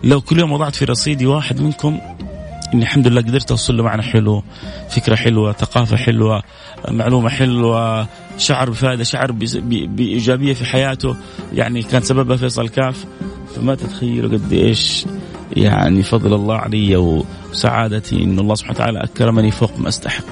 لو 0.04 0.20
كل 0.20 0.38
يوم 0.38 0.52
وضعت 0.52 0.74
في 0.74 0.84
رصيدي 0.84 1.26
واحد 1.26 1.60
منكم 1.60 2.00
إني 2.74 2.82
الحمد 2.82 3.06
لله 3.06 3.20
قدرت 3.20 3.50
أوصل 3.50 3.76
له 3.76 3.82
معنى 3.82 4.02
حلو 4.02 4.42
فكرة 4.88 5.14
حلوة 5.14 5.52
ثقافة 5.52 5.96
حلوة 5.96 6.42
معلومة 6.88 7.28
حلوة 7.28 8.06
شعر 8.38 8.70
بفائده 8.70 9.04
شعر 9.04 9.32
بإيجابية 9.62 10.54
في 10.54 10.64
حياته 10.64 11.16
يعني 11.52 11.82
كان 11.82 12.02
سببها 12.02 12.36
فيصل 12.36 12.68
كاف 12.68 13.04
فما 13.56 13.74
تتخيلوا 13.74 14.30
قد 14.30 14.52
إيش 14.52 15.06
يعني 15.56 16.02
فضل 16.02 16.34
الله 16.34 16.56
علي 16.56 16.96
وسعادتي 16.96 18.24
إن 18.24 18.38
الله 18.38 18.54
سبحانه 18.54 18.76
وتعالى 18.76 19.04
أكرمني 19.04 19.50
فوق 19.50 19.78
ما 19.78 19.88
استحق. 19.88 20.24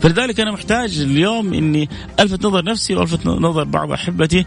فلذلك 0.00 0.40
أنا 0.40 0.52
محتاج 0.52 1.00
اليوم 1.00 1.54
إني 1.54 1.88
ألفت 2.20 2.46
نظر 2.46 2.64
نفسي 2.64 2.94
وألفت 2.94 3.26
نظر 3.26 3.64
بعض 3.64 3.92
أحبتي 3.92 4.44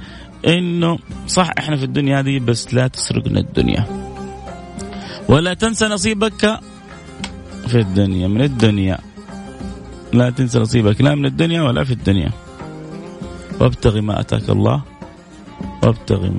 إنه 0.47 0.99
صح 1.27 1.51
إحنا 1.59 1.77
في 1.77 1.83
الدنيا 1.83 2.19
هذه 2.19 2.39
بس 2.39 2.73
لا 2.73 2.87
تسرقنا 2.87 3.39
الدنيا. 3.39 3.85
ولا 5.29 5.53
تنسى 5.53 5.85
نصيبك 5.85 6.59
في 7.69 7.79
الدنيا 7.79 8.27
من 8.27 8.41
الدنيا. 8.41 8.97
لا 10.13 10.29
تنسى 10.29 10.59
نصيبك 10.59 11.01
لا 11.01 11.15
من 11.15 11.25
الدنيا 11.25 11.61
ولا 11.61 11.83
في 11.83 11.93
الدنيا. 11.93 12.31
وابتغي 13.59 14.01
ما 14.01 14.19
آتاك 14.19 14.49
الله 14.49 14.81
وابتغي 15.83 16.31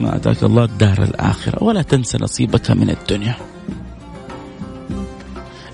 ما 0.00 0.16
آتاك 0.16 0.42
الله 0.42 0.64
الدار 0.64 1.02
الآخرة 1.02 1.64
ولا 1.64 1.82
تنسى 1.82 2.18
نصيبك 2.20 2.70
من 2.70 2.90
الدنيا. 2.90 3.36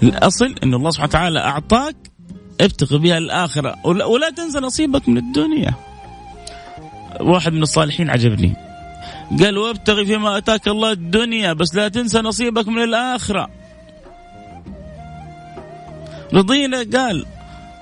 الأصل 0.03 0.55
إن 0.62 0.75
الله 0.75 0.91
سبحانه 0.91 1.09
وتعالى 1.09 1.41
أعطاك 1.41 1.97
ابتغي 2.61 2.99
بها 2.99 3.19
الآخرة 3.19 3.75
ولا 3.85 4.31
تنسى 4.31 4.59
نصيبك 4.59 5.09
من 5.09 5.19
الدنيا. 5.19 5.75
واحد 7.21 7.53
من 7.53 7.62
الصالحين 7.62 8.11
عجبني 8.11 8.57
قال 9.41 9.59
وابتغي 9.59 10.07
فيما 10.07 10.38
آتاك 10.38 10.69
الله 10.69 10.93
الدنيا 10.93 11.53
بس 11.53 11.75
لا 11.75 11.88
تنسى 11.88 12.19
نصيبك 12.21 12.69
من 12.69 12.83
الآخرة. 12.83 13.49
رضينا 16.35 16.87
قال. 16.95 17.26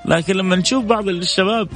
لكن 0.05 0.35
لما 0.35 0.57
نشوف 0.57 0.85
بعض 0.85 1.09
الشباب 1.09 1.69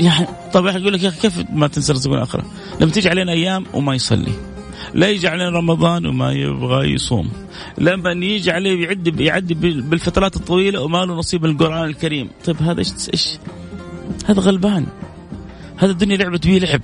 يعني 0.00 0.26
طبعا 0.52 0.78
يقول 0.78 0.92
لك 0.92 1.02
يا 1.02 1.08
أخي 1.08 1.20
كيف 1.20 1.44
ما 1.52 1.68
تنسى 1.68 2.08
من 2.08 2.14
الآخرة؟ 2.14 2.44
لما 2.80 2.90
تيجي 2.90 3.08
علينا 3.08 3.32
أيام 3.32 3.64
وما 3.74 3.94
يصلي. 3.94 4.32
لا 4.94 5.08
يجي 5.08 5.28
علينا 5.28 5.50
رمضان 5.50 6.06
وما 6.06 6.32
يبغى 6.32 6.92
يصوم 6.92 7.30
لما 7.78 8.12
يجي 8.12 8.50
عليه 8.50 8.84
يعد 8.84 9.20
يعدي 9.20 9.54
بالفترات 9.54 10.36
الطويلة 10.36 10.80
وما 10.82 10.98
له 10.98 11.14
نصيب 11.14 11.46
من 11.46 11.50
القرآن 11.50 11.84
الكريم. 11.84 12.30
طيب 12.44 12.62
هذا 12.62 12.78
إيش 12.78 12.88
إيش؟ 13.12 13.38
هذا 14.26 14.40
غلبان. 14.40 14.86
هذا 15.76 15.90
الدنيا 15.90 16.16
لعبت 16.16 16.46
به 16.46 16.58
لعب. 16.58 16.80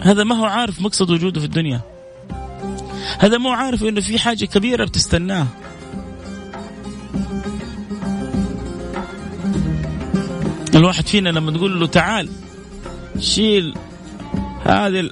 هذا 0.00 0.24
ما 0.24 0.34
هو 0.34 0.44
عارف 0.44 0.80
مقصد 0.80 1.10
وجوده 1.10 1.40
في 1.40 1.46
الدنيا. 1.46 1.80
هذا 3.18 3.38
مو 3.38 3.50
عارف 3.50 3.84
إنه 3.84 4.00
في 4.00 4.18
حاجة 4.18 4.44
كبيرة 4.44 4.84
بتستناه. 4.84 5.46
الواحد 10.74 11.06
فينا 11.06 11.28
لما 11.28 11.50
تقول 11.50 11.80
له 11.80 11.86
تعال 11.86 12.28
شيل 13.18 13.74
هذه 14.64 15.10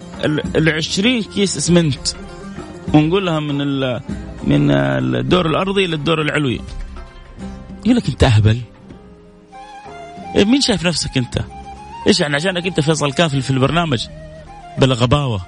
ال 0.56 0.68
20 0.74 1.22
كيس 1.22 1.56
اسمنت 1.56 2.08
ونقول 2.94 3.26
لها 3.26 3.40
من 3.40 3.60
ال 3.60 4.00
من 4.44 4.70
الدور 4.70 5.46
الأرضي 5.46 5.86
للدور 5.86 6.22
العلوي. 6.22 6.60
يقول 7.84 7.96
لك 7.96 8.08
أنت 8.08 8.24
أهبل. 8.24 8.60
إيه 10.36 10.44
مين 10.44 10.60
شايف 10.60 10.86
نفسك 10.86 11.16
أنت؟ 11.18 11.38
إيش 12.06 12.20
يعني 12.20 12.36
عشانك 12.36 12.66
أنت 12.66 12.80
فيصل 12.80 13.12
كافل 13.12 13.42
في 13.42 13.50
البرنامج؟ 13.50 14.06
بلا 14.78 14.94
غباوة. 14.94 15.40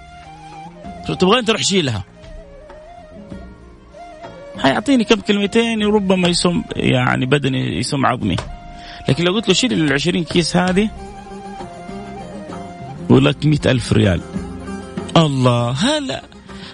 تبغى 1.20 1.38
أنت 1.38 1.48
تروح 1.48 1.62
شيلها. 1.62 2.04
حيعطيني 4.58 5.04
كم 5.04 5.20
كلمتين 5.20 5.84
وربما 5.84 6.28
يسم 6.28 6.62
يعني 6.76 7.26
بدني 7.26 7.78
يسم 7.78 8.06
عظمي. 8.06 8.36
لكن 9.08 9.24
لو 9.24 9.32
قلت 9.32 9.48
له 9.48 9.54
شيل 9.54 9.72
ال 9.72 9.92
20 9.92 10.24
كيس 10.24 10.56
هذه 10.56 10.90
ولك 13.10 13.46
مئة 13.46 13.70
ألف 13.70 13.92
ريال. 13.92 14.20
الله 15.16 15.70
هلا 15.70 16.22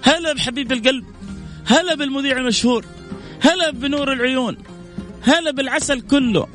هلا 0.03 0.33
بحبيب 0.33 0.73
القلب 0.73 1.05
هلا 1.66 1.94
بالمذيع 1.94 2.37
المشهور 2.37 2.85
هلا 3.40 3.71
بنور 3.71 4.12
العيون 4.12 4.57
هلا 5.23 5.51
بالعسل 5.51 6.01
كله. 6.01 6.47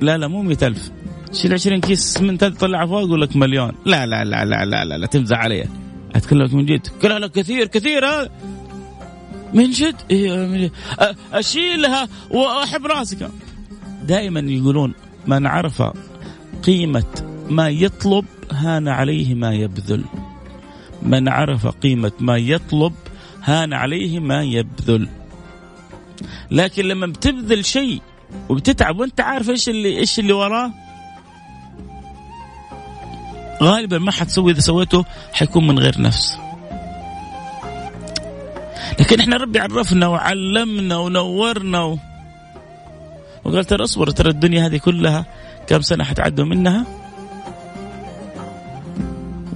لا 0.00 0.18
لا 0.18 0.28
مو 0.28 0.42
مئة 0.42 0.66
ألف. 0.66 0.90
شيل 1.32 1.52
20 1.52 1.80
كيس 1.80 2.20
من 2.20 2.38
تطلع 2.38 2.86
فوق 2.86 3.00
يقول 3.00 3.20
لك 3.20 3.36
مليون. 3.36 3.72
لا 3.84 4.06
لا 4.06 4.24
لا 4.24 4.44
لا 4.44 4.64
لا 4.64 4.84
لا, 4.84 4.98
لا 4.98 5.06
تمزح 5.06 5.38
علي. 5.38 5.68
أتكلمك 6.14 6.54
من 6.54 6.66
جد. 6.66 6.88
لا 7.02 7.18
لا 7.18 7.26
كثير 7.26 7.66
كثير 7.66 8.06
هذا 8.06 8.30
من 9.54 9.70
جد؟ 9.70 9.96
إيه 10.10 10.36
من 10.36 10.58
جد. 10.58 10.70
أشيلها 11.32 12.08
وأحب 12.30 12.86
راسك. 12.86 13.30
دائما 14.06 14.40
يقولون 14.40 14.94
من 15.26 15.46
عرف 15.46 15.82
قيمة 16.62 17.04
ما 17.48 17.68
يطلب 17.68 18.24
هان 18.52 18.88
عليه 18.88 19.34
ما 19.34 19.54
يبذل. 19.54 20.04
من 21.02 21.28
عرف 21.28 21.66
قيمة 21.66 22.12
ما 22.20 22.36
يطلب 22.36 22.92
هان 23.42 23.72
عليه 23.72 24.20
ما 24.20 24.42
يبذل. 24.42 25.08
لكن 26.50 26.84
لما 26.84 27.06
بتبذل 27.06 27.64
شيء 27.64 28.00
وبتتعب 28.48 28.98
وانت 28.98 29.20
عارف 29.20 29.50
إيش 29.50 29.68
اللي 29.68 29.98
إيش 29.98 30.18
اللي 30.18 30.32
وراه؟ 30.32 30.70
غالبا 33.62 33.98
ما 33.98 34.12
حتسوي 34.12 34.52
إذا 34.52 34.60
سويته 34.60 35.04
حيكون 35.32 35.66
من 35.66 35.78
غير 35.78 36.00
نفس. 36.00 36.38
لكن 39.00 39.20
إحنا 39.20 39.36
ربي 39.36 39.58
عرفنا 39.58 40.06
وعلمنا 40.06 40.96
ونورنا 40.96 41.82
و... 41.82 41.98
وقال 43.46 43.64
ترى 43.64 43.84
اصبر 43.84 44.10
ترى 44.10 44.30
الدنيا 44.30 44.66
هذه 44.66 44.76
كلها 44.76 45.26
كم 45.66 45.80
سنة 45.80 46.04
حتعدوا 46.04 46.44
منها؟ 46.44 46.86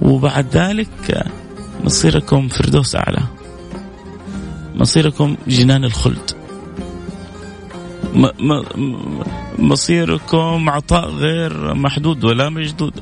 وبعد 0.01 0.47
ذلك 0.57 1.25
مصيركم 1.83 2.47
فردوس 2.47 2.95
أعلى. 2.95 3.23
مصيركم 4.75 5.35
جنان 5.47 5.83
الخلد. 5.83 6.31
مصيركم 9.59 10.69
عطاء 10.69 11.09
غير 11.09 11.73
محدود 11.73 12.23
ولا 12.23 12.49
مجدود 12.49 12.93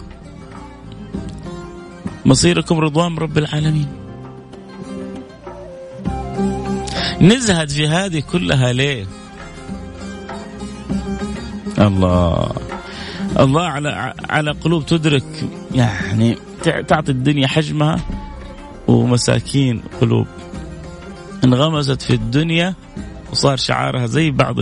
مصيركم 2.26 2.80
رضوان 2.80 3.18
رب 3.18 3.38
العالمين. 3.38 3.88
نزهد 7.22 7.70
في 7.70 7.88
هذه 7.88 8.20
كلها 8.32 8.74
ليه؟ 8.74 9.19
الله 11.80 12.52
الله 13.40 13.64
على 13.64 14.14
على 14.30 14.52
قلوب 14.52 14.86
تدرك 14.86 15.24
يعني 15.76 16.38
تعطي 16.88 17.12
الدنيا 17.12 17.48
حجمها 17.48 18.00
ومساكين 18.88 19.82
قلوب 20.02 20.28
انغمست 21.44 22.02
في 22.02 22.14
الدنيا 22.14 22.74
وصار 23.32 23.58
شعارها 23.58 24.06
زي 24.06 24.32
بعض 24.32 24.56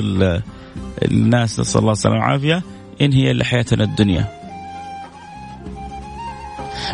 الناس 1.12 1.60
نسأل 1.60 1.82
الله 1.82 1.92
السلامة 1.92 2.18
والعافية 2.18 2.64
إن 3.02 3.14
هي 3.14 3.32
إلا 3.32 3.46
حياتنا 3.46 3.84
الدنيا. 3.84 4.26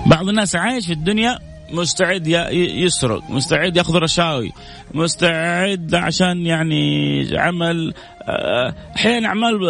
بعض 0.05 0.29
الناس 0.29 0.55
عايش 0.55 0.85
في 0.85 0.93
الدنيا 0.93 1.39
مستعد 1.71 2.27
يسرق 2.51 3.29
مستعد 3.29 3.77
ياخذ 3.77 3.95
رشاوي 3.95 4.51
مستعد 4.93 5.95
عشان 5.95 6.45
يعني 6.45 7.27
عمل 7.37 7.93
أحيانا 8.95 9.27
أعمال 9.27 9.61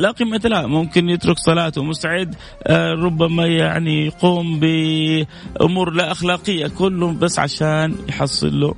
لا 0.00 0.10
قيمة 0.10 0.40
لها. 0.44 0.66
ممكن 0.66 1.08
يترك 1.08 1.38
صلاته 1.38 1.84
مستعد 1.84 2.34
آه، 2.66 2.92
ربما 2.92 3.46
يعني 3.46 4.06
يقوم 4.06 4.60
بأمور 4.60 5.90
لا 5.90 6.12
أخلاقية. 6.12 6.66
كله 6.66 7.12
بس 7.12 7.38
عشان 7.38 7.94
يحصل 8.08 8.60
له. 8.60 8.74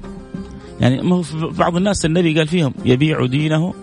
يعني 0.81 1.03
ما 1.03 1.17
هو 1.17 1.23
بعض 1.51 1.77
الناس 1.77 2.05
النبي 2.05 2.39
قال 2.39 2.49
فيهم 2.49 2.75
يبيع 2.85 3.27
دينه 3.27 3.75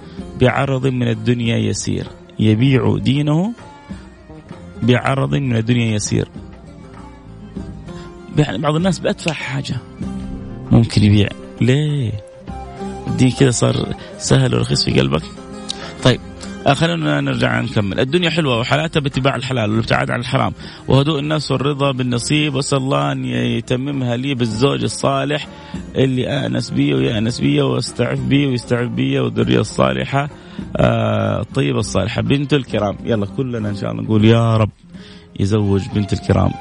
بعرض 0.42 0.88
من 0.88 1.08
الدنيا 1.08 1.58
يسير. 1.58 2.08
يبيع 2.40 2.98
دينه 2.98 3.54
بعرض 4.84 5.36
من 5.36 5.56
الدنيا 5.56 5.96
يسير. 5.96 6.28
يعني 8.38 8.58
بعض 8.58 8.76
الناس 8.76 9.00
بأدفع 9.00 9.34
حاجة. 9.34 9.76
ممكن 10.72 11.04
يبيع. 11.04 11.30
ليه؟ 11.62 12.12
الدين 13.08 13.32
كذا 13.32 13.52
صار 13.52 13.96
سهل 14.18 14.56
ورخيص 14.56 14.86
في 14.86 15.00
قلبك. 15.00 15.24
طيب 16.04 16.20
آه، 16.68 16.74
خلينا 16.74 17.22
نرجع 17.22 17.62
نكمل. 17.62 18.00
الدنيا 18.00 18.30
حلوة 18.30 18.60
وحالاتها 18.60 19.00
باتباع 19.00 19.36
الحلال 19.36 19.70
والابتعاد 19.70 20.12
عن 20.12 20.20
الحرام. 20.20 20.54
وهدوء 20.88 21.20
الناس 21.20 21.52
والرضا 21.52 21.92
بالنصيب. 21.92 22.56
وأسأل 22.56 22.78
الله 22.78 23.12
أن 23.12 23.26
يتممها 23.26 24.18
لي 24.18 24.36
بالزوج 24.36 24.84
الصالح 24.84 25.48
اللي 25.96 26.46
أنس 26.46 26.70
بي 26.70 26.94
ويأنس 26.94 27.40
بي 27.42 27.62
واستعف 27.62 28.20
بي 28.20 28.48
ويستعف 28.48 28.90
بي 28.90 29.20
والذرية 29.20 29.60
الصالحة 29.60 30.30
آه، 30.78 31.42
الطيبة 31.42 31.80
الصالحة 31.80 32.22
بنت 32.22 32.54
الكرام. 32.54 32.98
يلا 33.04 33.26
كلنا 33.26 33.70
إن 33.70 33.76
شاء 33.76 33.92
الله 33.92 34.04
نقول 34.04 34.26
يا 34.26 34.58
رب 34.58 34.70
يزوج 35.40 35.82
بنت 35.96 36.14
الكرام 36.14 36.52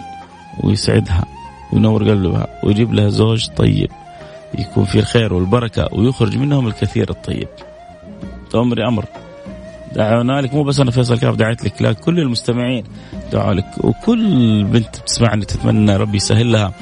ويسعدها 0.65 1.25
وينور 1.73 2.11
قلبها 2.11 2.47
ويجيب 2.65 2.95
لها 2.95 3.09
زوج 3.09 3.47
طيب. 3.57 3.91
يكون 4.59 4.85
فيه 4.85 5.01
الخير 5.01 5.35
والبركة 5.35 5.89
ويخرج 5.93 6.37
منهم 6.37 6.67
الكثير 6.67 7.11
الطيب. 7.11 7.49
أمري 8.55 8.89
أمر. 8.89 9.05
دعونا 9.95 10.41
لك 10.41 10.55
مو 10.55 10.63
بس 10.63 10.81
أنا 10.81 10.91
فيصل 10.91 11.19
كاف 11.19 11.35
دعيت 11.35 11.65
لك 11.65 11.83
لا 11.83 11.93
كل 11.93 12.21
المستمعين 12.21 12.85
دعوا 13.33 13.55
لك. 13.55 13.67
وكل 13.85 14.65
بنت 14.65 14.99
بتسمعني 15.01 15.45
تتمنى 15.45 15.97
ربي 15.97 16.17
يسهل 16.17 16.53
لها 16.53 16.73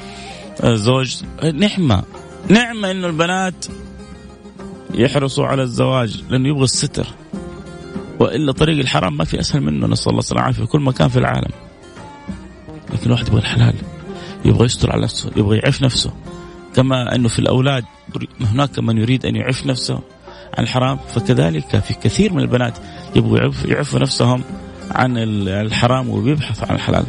زوج 0.63 1.15
نعمة 1.53 2.03
نعمة 2.47 2.91
إنه 2.91 3.07
البنات 3.07 3.65
يحرصوا 4.93 5.45
على 5.45 5.61
الزواج 5.61 6.23
لأنه 6.29 6.49
يبغى 6.49 6.63
الستر. 6.63 7.07
وإلا 8.19 8.51
طريق 8.51 8.79
الحرام 8.79 9.17
ما 9.17 9.23
في 9.23 9.39
أسهل 9.39 9.61
منه 9.61 9.87
نسأل 9.87 10.09
الله 10.09 10.19
السلامه 10.19 10.51
في 10.51 10.65
كل 10.65 10.81
مكان 10.81 11.09
في 11.09 11.19
العالم. 11.19 11.51
لكن 12.93 13.05
الواحد 13.05 13.27
يبغى 13.27 13.39
الحلال 13.39 13.75
يبغى 14.45 14.65
يستر 14.65 14.91
على 14.91 15.03
نفسه 15.03 15.31
يبغى 15.35 15.57
يعف 15.57 15.81
نفسه. 15.81 16.11
كما 16.75 17.15
أنه 17.15 17.29
في 17.29 17.39
الأولاد 17.39 17.85
هناك 18.41 18.79
من 18.79 18.97
يريد 18.97 19.25
أن 19.25 19.35
يعف 19.35 19.65
نفسه 19.65 19.99
عن 20.57 20.63
الحرام 20.63 20.97
فكذلك 20.97 21.79
في 21.79 21.93
كثير 21.93 22.33
من 22.33 22.39
البنات 22.39 22.77
يبغوا 23.15 23.51
يعفوا 23.65 23.99
نفسهم 23.99 24.43
عن 24.91 25.17
الحرام 25.47 26.09
وبيبحثوا 26.09 26.67
عن 26.67 26.75
الحلال. 26.75 27.05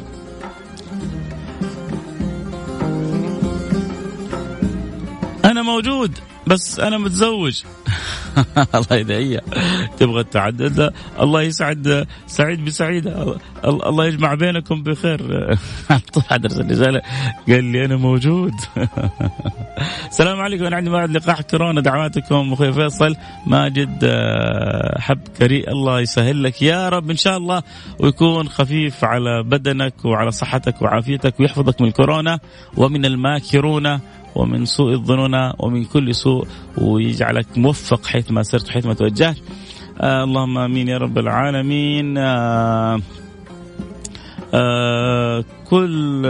أنا 5.45 5.63
موجود. 5.63 6.19
بس 6.47 6.81
أنا 6.81 6.99
متزوج. 6.99 7.63
الله 8.75 8.97
يدعيها. 8.97 9.41
تبغى 9.99 10.21
التعدد؟ 10.21 10.93
الله 11.21 11.43
يسعد 11.43 12.07
سعيد 12.27 12.65
بسعيد. 12.65 13.07
الله 13.65 14.07
يجمع 14.07 14.35
بينكم 14.35 14.83
بخير. 14.83 15.21
طلع 16.13 16.37
درس 16.37 16.61
الرساله 16.61 17.03
قال 17.49 17.65
لي 17.65 17.85
أنا 17.85 17.97
موجود. 17.97 18.53
السلام 20.11 20.41
عليكم. 20.41 20.65
أنا 20.65 20.77
عندي 20.77 20.91
موعد 20.91 21.11
لقاح 21.11 21.41
كورونا. 21.41 21.81
دعواتكم 21.81 22.53
أخوي 22.53 22.73
فيصل. 22.73 23.17
ماجد 23.47 23.99
آه، 24.03 25.01
حب 25.01 25.21
كريم. 25.39 25.65
الله 25.69 26.01
يسهل 26.01 26.43
لك 26.43 26.63
يا 26.63 26.89
رب. 26.89 27.11
إن 27.11 27.17
شاء 27.17 27.37
الله 27.37 27.63
ويكون 27.99 28.49
خفيف 28.49 29.05
على 29.05 29.43
بدنك 29.43 30.05
وعلى 30.05 30.31
صحتك 30.31 30.83
وعافيتك 30.83 31.41
ويحفظك 31.41 31.81
من 31.81 31.89
الكورونا. 31.89 32.39
ومن 32.77 33.05
الماكرون. 33.05 34.01
ومن 34.37 34.65
سوء 34.65 34.93
الظنون 34.93 35.51
ومن 35.59 35.85
كل 35.85 36.15
سوء 36.15 36.47
ويجعلك 36.79 37.47
موفق 37.57 38.07
حيثما 38.07 38.43
سرت 38.43 38.69
وحيثما 38.69 38.95
توجهت. 38.95 39.37
آه 40.01 40.25
اللهم 40.25 40.59
آمين 40.59 40.89
يا 40.89 40.99
رب 40.99 41.19
العالمين. 41.19 42.19
آه 42.19 43.01
آه 44.55 45.45
كل 45.71 46.23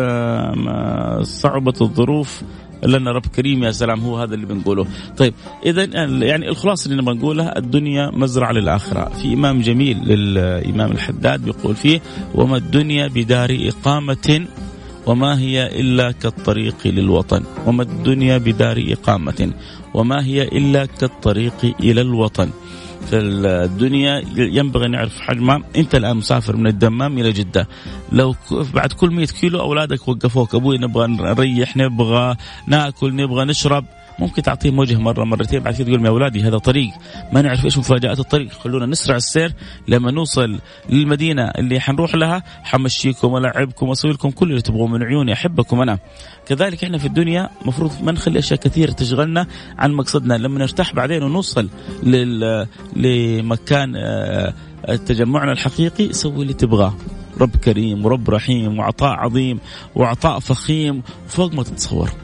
ما 0.56 1.18
صعبت 1.22 1.82
الظروف 1.82 2.42
لنا 2.84 3.12
رب 3.12 3.26
كريم 3.26 3.64
يا 3.64 3.70
سلام 3.70 4.00
هو 4.00 4.18
هذا 4.18 4.34
اللي 4.34 4.46
بنقوله. 4.46 4.86
طيب 5.16 5.34
إذا 5.66 5.84
يعني 6.24 6.48
الخلاصة 6.48 6.90
اللي 6.90 7.02
نبغى 7.02 7.14
نقولها 7.14 7.58
الدنيا 7.58 8.10
مزرعة 8.10 8.52
للآخرة. 8.52 9.08
في 9.08 9.34
إمام 9.34 9.60
جميل 9.60 9.98
للإمام 10.04 10.92
الحداد 10.92 11.44
بيقول 11.44 11.76
فيه 11.76 12.00
وما 12.34 12.56
الدنيا 12.56 13.08
بدار 13.08 13.58
إقامة 13.60 14.46
وما 15.06 15.38
هي 15.38 15.80
إلا 15.80 16.12
كالطريق 16.12 16.86
للوطن 16.86 17.42
وما 17.66 17.82
الدنيا 17.82 18.38
بدار 18.38 18.84
إقامة 18.88 19.52
وما 19.94 20.24
هي 20.24 20.42
إلا 20.42 20.86
كالطريق 20.86 21.74
إلى 21.80 22.00
الوطن. 22.00 22.50
فالدنيا 23.10 24.24
ينبغي 24.36 24.88
نعرف 24.88 25.20
حجمها. 25.20 25.62
أنت 25.76 25.94
الآن 25.94 26.16
مسافر 26.16 26.56
من 26.56 26.66
الدمام 26.66 27.18
إلى 27.18 27.32
جدة. 27.32 27.68
لو 28.12 28.34
بعد 28.74 28.92
كل 28.92 29.10
100 29.10 29.26
كيلو 29.26 29.60
أولادك 29.60 30.08
وقفوك. 30.08 30.54
أبوي 30.54 30.78
نبغى 30.78 31.06
نريح 31.06 31.76
نبغى 31.76 32.36
ناكل 32.66 33.16
نبغى 33.16 33.44
نشرب. 33.44 33.84
ممكن 34.18 34.42
تعطيهم 34.42 34.78
وجه 34.78 34.98
مرة 34.98 35.24
مرتين 35.24 35.60
بعد 35.60 35.74
كده 35.74 35.84
تقول 35.84 36.04
يا 36.04 36.10
أولادي 36.10 36.42
هذا 36.42 36.58
طريق. 36.58 36.90
ما 37.32 37.42
نعرف 37.42 37.64
إيش 37.64 37.78
مفاجآت 37.78 38.20
الطريق. 38.20 38.52
خلونا 38.52 38.86
نسرع 38.86 39.16
السير. 39.16 39.52
لما 39.88 40.10
نوصل 40.10 40.58
للمدينة 40.90 41.42
اللي 41.42 41.80
حنروح 41.80 42.14
لها 42.14 42.42
حمشيكم 42.62 43.32
والعبكم 43.32 43.88
واسوي 43.88 44.12
لكم 44.12 44.30
كل 44.30 44.50
اللي 44.50 44.62
تبغوه 44.62 44.86
من 44.86 45.02
عيوني. 45.02 45.32
أحبكم 45.32 45.80
أنا. 45.80 45.98
كذلك 46.46 46.84
إحنا 46.84 46.98
في 46.98 47.06
الدنيا 47.06 47.50
مفروض 47.64 47.92
ما 48.02 48.12
نخلي 48.12 48.38
أشياء 48.38 48.60
كثيرة 48.60 48.92
تشغلنا 48.92 49.46
عن 49.78 49.92
مقصدنا. 49.92 50.34
لما 50.34 50.58
نرتاح 50.58 50.94
بعدين 50.94 51.22
ونوصل 51.22 51.68
لل... 52.02 52.66
لمكان 52.96 53.96
آه، 53.96 54.52
تجمعنا 55.06 55.52
الحقيقي 55.52 56.12
سوي 56.12 56.42
اللي 56.42 56.54
تبغاه. 56.54 56.94
رب 57.40 57.56
كريم 57.56 58.04
ورب 58.04 58.30
رحيم 58.30 58.78
وعطاء 58.78 59.12
عظيم 59.12 59.58
وعطاء 59.94 60.38
فخيم. 60.38 61.02
فوق 61.28 61.54
ما 61.54 61.62
تتصور. 61.62 62.23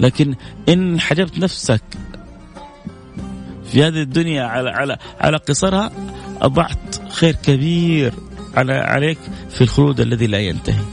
لكن 0.00 0.34
إن 0.68 1.00
حجبت 1.00 1.38
نفسك 1.38 1.82
في 3.64 3.82
هذه 3.84 4.02
الدنيا 4.02 4.42
على 4.44 4.70
على 4.70 4.98
على 5.20 5.36
قصرها 5.36 5.90
أضعت 6.42 7.12
خير 7.12 7.34
كبير 7.34 8.14
على 8.56 8.72
عليك 8.72 9.18
في 9.50 9.60
الخلود 9.60 10.00
الذي 10.00 10.26
لا 10.26 10.38
ينتهي. 10.38 10.84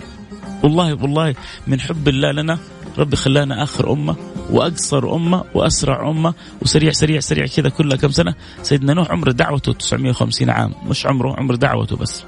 والله 0.64 0.94
والله 0.94 1.36
من 1.68 1.80
حب 1.80 2.08
الله 2.08 2.32
لنا 2.32 2.58
ربي 2.98 3.16
خلانا 3.16 3.64
آخر 3.64 3.94
أمة 3.94 4.16
وأقصر 4.50 5.16
أمة 5.16 5.44
وأسرع 5.54 6.10
أمة 6.10 6.34
وسريع 6.62 6.92
سريع 6.92 7.20
سريع 7.20 7.46
كذا 7.46 7.70
كلها 7.70 7.98
كم 7.98 8.12
سنة؟ 8.12 8.36
سيدنا 8.64 8.94
نوح 8.94 9.12
عمر 9.12 9.32
دعوته 9.32 9.74
950 9.74 10.50
عام 10.50 10.74
مش 10.86 11.06
عمره 11.06 11.36
عمر 11.40 11.56
دعوته 11.56 11.96
بس. 11.96 12.24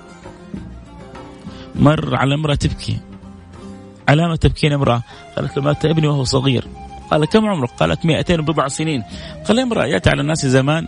مر 1.75 2.15
على 2.15 2.35
امرأة 2.35 2.55
تبكي 2.55 2.97
علامة 4.07 4.35
تبكين 4.35 4.73
امرأة. 4.73 5.01
قالت 5.37 5.57
له 5.57 5.63
مات 5.63 5.85
ابني 5.85 6.07
وهو 6.07 6.23
صغير. 6.23 6.67
قال 7.11 7.25
كم 7.25 7.45
عمرك؟ 7.45 7.69
قالت 7.69 8.05
200 8.05 8.39
وبضع 8.39 8.67
سنين. 8.67 9.03
قال 9.47 9.59
امرأة 9.59 9.85
يأتي 9.85 10.09
على 10.09 10.21
الناس 10.21 10.45
زمان 10.45 10.87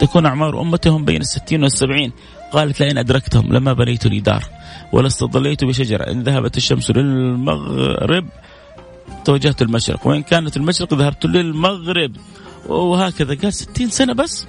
تكون 0.00 0.26
أعمار 0.26 0.60
أمتهم 0.60 1.04
بين 1.04 1.20
الستين 1.20 1.62
والسبعين. 1.62 2.12
قالت 2.52 2.80
لئن 2.80 2.98
أدركتهم 2.98 3.52
لما 3.52 3.72
بنيت 3.72 4.06
لي 4.06 4.20
دار 4.20 4.44
ولا 4.92 5.06
استظليت 5.06 5.64
بشجرة 5.64 6.10
إن 6.10 6.22
ذهبت 6.22 6.56
الشمس 6.56 6.90
للمغرب. 6.90 8.28
توجهت 9.24 9.62
المشرق 9.62 10.06
وإن 10.06 10.22
كانت 10.22 10.56
المشرق 10.56 10.94
ذهبت 10.94 11.26
للمغرب. 11.26 12.16
وهكذا 12.66 13.34
قال 13.34 13.52
ستين 13.52 13.88
سنة 13.88 14.12
بس. 14.12 14.46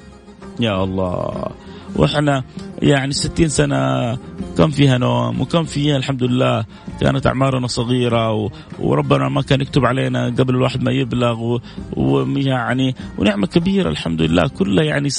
يا 0.59 0.83
الله. 0.83 1.47
وإحنا 1.95 2.43
يعني 2.81 3.13
ستين 3.13 3.49
سنة 3.49 4.13
كم 4.57 4.69
فيها 4.71 4.97
نوم 4.97 5.41
وكم 5.41 5.63
فيها 5.63 5.97
الحمد 5.97 6.23
لله 6.23 6.65
كانت 7.01 7.27
أعمارنا 7.27 7.67
صغيرة 7.67 8.51
وربنا 8.79 9.29
ما 9.29 9.41
كان 9.41 9.61
يكتب 9.61 9.85
علينا 9.85 10.25
قبل 10.25 10.55
الواحد 10.55 10.83
ما 10.83 10.91
يبلغ 10.91 11.59
ويعني 11.97 12.95
ونعمة 13.17 13.47
كبيرة 13.47 13.89
الحمد 13.89 14.21
لله. 14.21 14.47
كلها 14.47 14.83
يعني 14.83 15.09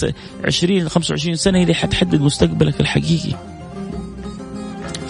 20 0.44 0.88
25 0.88 1.36
سنة 1.36 1.58
هي 1.58 1.62
اللي 1.62 1.74
حتحدد 1.74 2.20
مستقبلك 2.20 2.80
الحقيقي. 2.80 3.51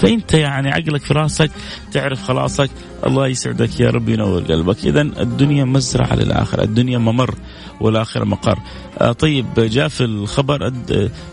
فانت 0.02 0.34
يعني 0.34 0.70
عقلك 0.70 1.00
في 1.00 1.14
راسك 1.14 1.50
تعرف 1.92 2.22
خلاصك 2.22 2.70
الله 3.06 3.26
يسعدك 3.26 3.80
يا 3.80 3.90
رب 3.90 4.08
ينور 4.08 4.42
قلبك. 4.42 4.84
اذا 4.84 5.00
الدنيا 5.00 5.64
مزرعة 5.64 6.14
للآخرة 6.14 6.62
الدنيا 6.62 6.98
ممر 6.98 7.34
والآخرة 7.80 8.24
مقر. 8.24 8.58
آه 8.98 9.12
طيب 9.12 9.46
جاء 9.56 9.88
في 9.88 10.04
الخبر 10.04 10.72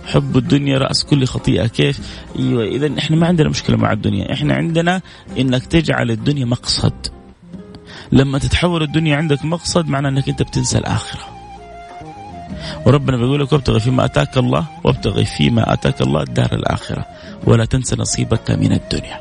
حب 0.06 0.38
الدنيا 0.38 0.78
رأس 0.78 1.04
كل 1.04 1.26
خطيئة. 1.26 1.68
كيف؟ 1.68 2.00
أيوه 2.40 2.64
اذا 2.64 3.00
إحنا 3.00 3.16
ما 3.16 3.28
عندنا 3.28 3.50
مشكلة 3.50 3.78
مع 3.78 3.92
الدنيا. 3.92 4.34
إحنا 4.34 4.54
عندنا 4.54 5.02
إنك 5.40 5.66
تجعل 5.66 6.12
الدنيا 6.12 6.46
مقصد. 6.46 7.08
لما 8.12 8.40
تتحول 8.40 8.84
الدنيا 8.84 9.18
عندك 9.18 9.46
مقصد 9.46 9.88
معناه 9.88 10.10
إنك 10.10 10.30
أنت 10.30 10.42
بتنسى 10.42 10.78
الآخرة. 10.78 11.39
وربنا 12.86 13.18
بيقول 13.18 13.42
لك 13.42 13.54
وابتغي 13.54 13.80
فيما 13.80 14.06
آتاك 14.06 14.38
الله 14.38 14.66
وابتغي 14.84 15.26
فيما 15.26 15.74
آتاك 15.74 16.02
الله 16.02 16.22
الدار 16.24 16.54
الآخرة 16.54 17.06
ولا 17.44 17.66
تنسى 17.66 17.96
نصيبك 17.96 18.52
من 18.52 18.72
الدنيا. 18.74 19.20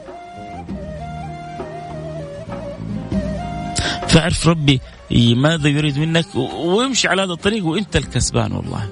فاعرف 4.09 4.49
ربي 4.49 4.81
ماذا 5.37 5.69
يريد 5.69 5.99
منك 5.99 6.27
وامشي 6.35 7.09
على 7.09 7.23
هذا 7.23 7.33
الطريق 7.33 7.67
وانت 7.67 7.97
الكسبان 7.97 8.53
والله. 8.53 8.89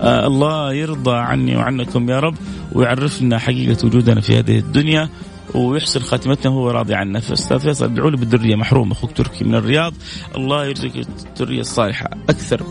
آه 0.00 0.26
الله 0.26 0.72
يرضى 0.72 1.16
عني 1.16 1.56
وعنكم 1.56 2.10
يا 2.10 2.20
رب 2.20 2.34
ويعرفنا 2.72 3.38
حقيقة 3.38 3.86
وجودنا 3.86 4.20
في 4.20 4.38
هذه 4.38 4.58
الدنيا 4.58 5.08
ويحسن 5.54 6.00
خاتمتنا 6.00 6.52
وهو 6.52 6.70
راضي 6.70 6.94
عنا 6.94 7.20
فاستاذ 7.20 7.58
فيصل 7.58 7.84
ادعوا 7.84 8.10
لي 8.10 8.16
بالذرية 8.16 8.56
محروم 8.56 8.90
أخوك 8.90 9.12
تركي 9.12 9.44
من 9.44 9.54
الرياض. 9.54 9.94
الله 10.36 10.66
يرزقك 10.66 11.06
الذرية 11.40 11.60
الصالحة. 11.60 12.10
أكثر 12.28 12.62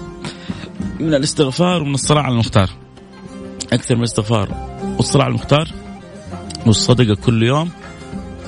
من 0.99 1.13
الاستغفار 1.13 1.81
ومن 1.81 1.93
الصلاه 1.93 2.21
على 2.21 2.33
المختار. 2.33 2.69
أكثر 3.73 3.95
من 3.95 4.01
الاستغفار 4.01 4.49
والصلاه 4.97 5.23
على 5.23 5.31
المختار. 5.31 5.67
والصدقة 6.65 7.15
كل 7.15 7.43
يوم 7.43 7.69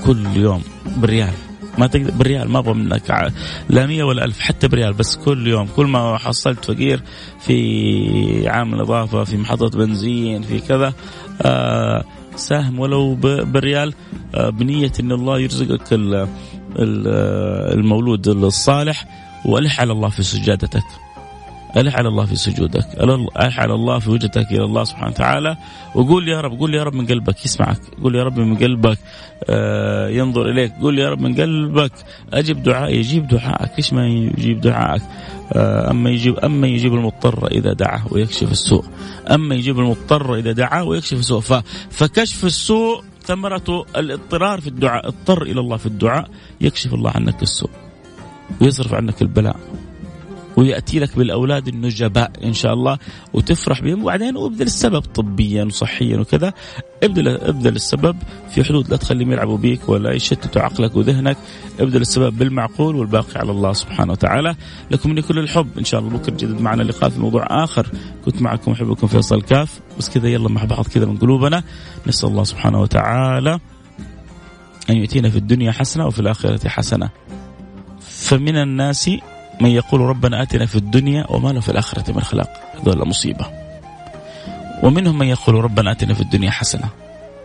كل 0.05 0.37
يوم 0.37 0.63
بالريال 0.97 1.33
ما 1.77 1.87
تقدر 1.87 2.11
بالريال 2.11 2.49
ما 2.49 2.59
أبغى 2.59 2.73
منك. 2.73 3.31
لا 3.69 3.85
100 3.85 4.03
ولا 4.03 4.25
1000 4.25 4.39
حتى 4.39 4.67
بريال 4.67 4.93
بس 4.93 5.15
كل 5.15 5.47
يوم. 5.47 5.67
كل 5.75 5.85
ما 5.85 6.17
حصلت 6.17 6.65
فقير 6.65 7.01
في 7.39 8.47
عامل 8.47 8.81
اضافه 8.81 9.23
في 9.23 9.37
محطة 9.37 9.69
بنزين 9.69 10.41
في 10.41 10.59
كذا 10.59 10.93
آه 11.41 12.03
ساهم 12.35 12.79
ولو 12.79 13.15
بريال 13.43 13.93
آه، 14.35 14.49
بنية 14.49 14.91
أن 14.99 15.11
الله 15.11 15.39
يرزقك 15.39 15.93
المولود 16.77 18.27
الصالح 18.27 19.05
وألح 19.45 19.81
على 19.81 19.91
الله 19.91 20.09
في 20.09 20.23
سجادتك. 20.23 21.02
ألح 21.77 21.95
على 21.95 22.07
الله 22.07 22.25
في 22.25 22.35
سجودك 22.35 22.85
ألح 23.39 23.59
على 23.59 23.73
الله 23.73 23.99
في 23.99 24.09
وجهتك 24.09 24.51
إلى 24.51 24.63
الله 24.63 24.83
سبحانه 24.83 25.11
وتعالى 25.11 25.57
وقول 25.95 26.27
يا 26.27 26.41
رب 26.41 26.59
قول 26.59 26.75
يا 26.75 26.83
رب 26.83 26.93
من 26.93 27.05
قلبك 27.05 27.45
يسمعك 27.45 27.79
قول 28.03 28.15
يا 28.15 28.23
رب 28.23 28.39
من 28.39 28.57
قلبك 28.57 28.97
آه، 29.49 30.09
ينظر 30.09 30.49
إليك 30.49 30.73
قول 30.81 30.99
يا 30.99 31.09
رب 31.09 31.21
من 31.21 31.35
قلبك 31.35 31.91
أجب 32.33 32.63
دعائي 32.63 32.97
يجيب 32.97 33.27
دعائك 33.27 33.71
ليش 33.77 33.93
ما 33.93 34.07
يجيب 34.07 34.61
دعائك 34.61 35.01
آه، 35.53 35.91
أما 35.91 36.09
يجيب 36.09 36.39
أما 36.39 36.67
يجيب 36.67 36.93
المضطر 36.93 37.47
إذا 37.47 37.73
دعاه 37.73 38.03
ويكشف 38.11 38.51
السوء 38.51 38.83
أما 39.31 39.55
يجيب 39.55 39.79
المضطر 39.79 40.35
إذا 40.35 40.51
دعاه 40.51 40.83
ويكشف 40.83 41.19
السوء 41.19 41.41
فكشف 41.89 42.45
السوء 42.45 43.03
ثمرة 43.23 43.85
الاضطرار 43.97 44.61
في 44.61 44.67
الدعاء 44.67 45.07
اضطر 45.07 45.41
إلى 45.41 45.59
الله 45.59 45.77
في 45.77 45.85
الدعاء 45.85 46.27
يكشف 46.61 46.93
الله 46.93 47.11
عنك 47.15 47.43
السوء 47.43 47.69
ويصرف 48.61 48.93
عنك 48.93 49.21
البلاء. 49.21 49.55
ويأتي 50.57 50.99
لك 50.99 51.17
بالأولاد 51.17 51.67
النجباء 51.67 52.31
إن 52.43 52.53
شاء 52.53 52.73
الله 52.73 52.97
وتفرح 53.33 53.81
بهم. 53.81 54.03
وبعدين 54.03 54.37
ابذل 54.37 54.65
السبب 54.65 54.99
طبيا 54.99 55.63
وصحيا 55.63 56.17
وكذا. 56.17 56.53
ابذل 57.03 57.27
ابذل 57.27 57.75
السبب 57.75 58.17
في 58.49 58.63
حدود 58.63 58.89
لا 58.89 58.97
تخليهم 58.97 59.31
يلعبوا 59.31 59.57
بيك 59.57 59.89
ولا 59.89 60.13
يشتتوا 60.13 60.61
عقلك 60.61 60.95
وذهنك. 60.95 61.37
ابذل 61.79 62.01
السبب 62.01 62.37
بالمعقول 62.37 62.95
والباقي 62.95 63.39
على 63.39 63.51
الله 63.51 63.73
سبحانه 63.73 64.11
وتعالى. 64.11 64.55
لكم 64.91 65.09
مني 65.09 65.21
كل 65.21 65.39
الحب. 65.39 65.67
إن 65.77 65.85
شاء 65.85 65.99
الله 65.99 66.17
بكرة 66.17 66.33
جدد 66.35 66.61
معنا 66.61 66.83
لقاء 66.83 67.09
في 67.09 67.19
موضوع 67.19 67.63
آخر. 67.63 67.87
كنت 68.25 68.41
معكم 68.41 68.71
أحبكم 68.71 69.07
فيصل 69.07 69.41
كاف. 69.41 69.79
بس 69.97 70.09
كذا 70.09 70.27
يلا 70.27 70.49
مع 70.49 70.63
بعض 70.63 70.87
كذا 70.87 71.05
من 71.05 71.17
قلوبنا. 71.17 71.63
نسأل 72.07 72.29
الله 72.29 72.43
سبحانه 72.43 72.81
وتعالى 72.81 73.59
أن 74.89 74.97
يؤتينا 74.97 75.29
في 75.29 75.37
الدنيا 75.37 75.71
حسنة 75.71 76.07
وفي 76.07 76.19
الآخرة 76.19 76.67
حسنة. 76.69 77.09
فمن 77.99 78.55
الناس 78.57 79.09
من 79.61 79.69
يقول 79.69 80.01
ربنا 80.01 80.41
آتنا 80.41 80.65
في 80.65 80.75
الدنيا 80.75 81.25
وما 81.29 81.49
له 81.49 81.59
في 81.59 81.69
الآخرة 81.69 82.11
من 82.11 82.21
خلاق. 82.21 82.49
هذول 82.81 83.07
مصيبة. 83.07 83.45
ومنهم 84.83 85.17
من 85.17 85.27
يقول 85.27 85.55
ربنا 85.55 85.91
آتنا 85.91 86.13
في 86.13 86.21
الدنيا 86.21 86.51
حسنة 86.51 86.89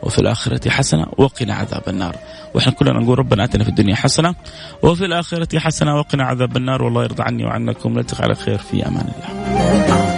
وفي 0.03 0.18
الآخرة 0.18 0.71
حسنة 0.71 1.07
وقنا 1.18 1.55
عذاب 1.55 1.83
النار. 1.88 2.16
وإحنا 2.55 2.73
كلنا 2.73 3.01
نقول 3.01 3.18
ربنا 3.18 3.44
آتنا 3.44 3.64
في 3.64 3.71
الدنيا 3.71 3.94
حسنة 3.94 4.35
وفي 4.83 5.05
الآخرة 5.05 5.59
حسنة 5.59 5.97
وقنا 5.97 6.25
عذاب 6.25 6.57
النار. 6.57 6.83
والله 6.83 7.03
يرضى 7.03 7.23
عني 7.23 7.44
وعنكم. 7.44 7.92
نلتقي 7.92 8.25
على 8.25 8.35
خير 8.35 8.59
في 8.59 8.87
أمان 8.87 9.09
الله 9.16 10.18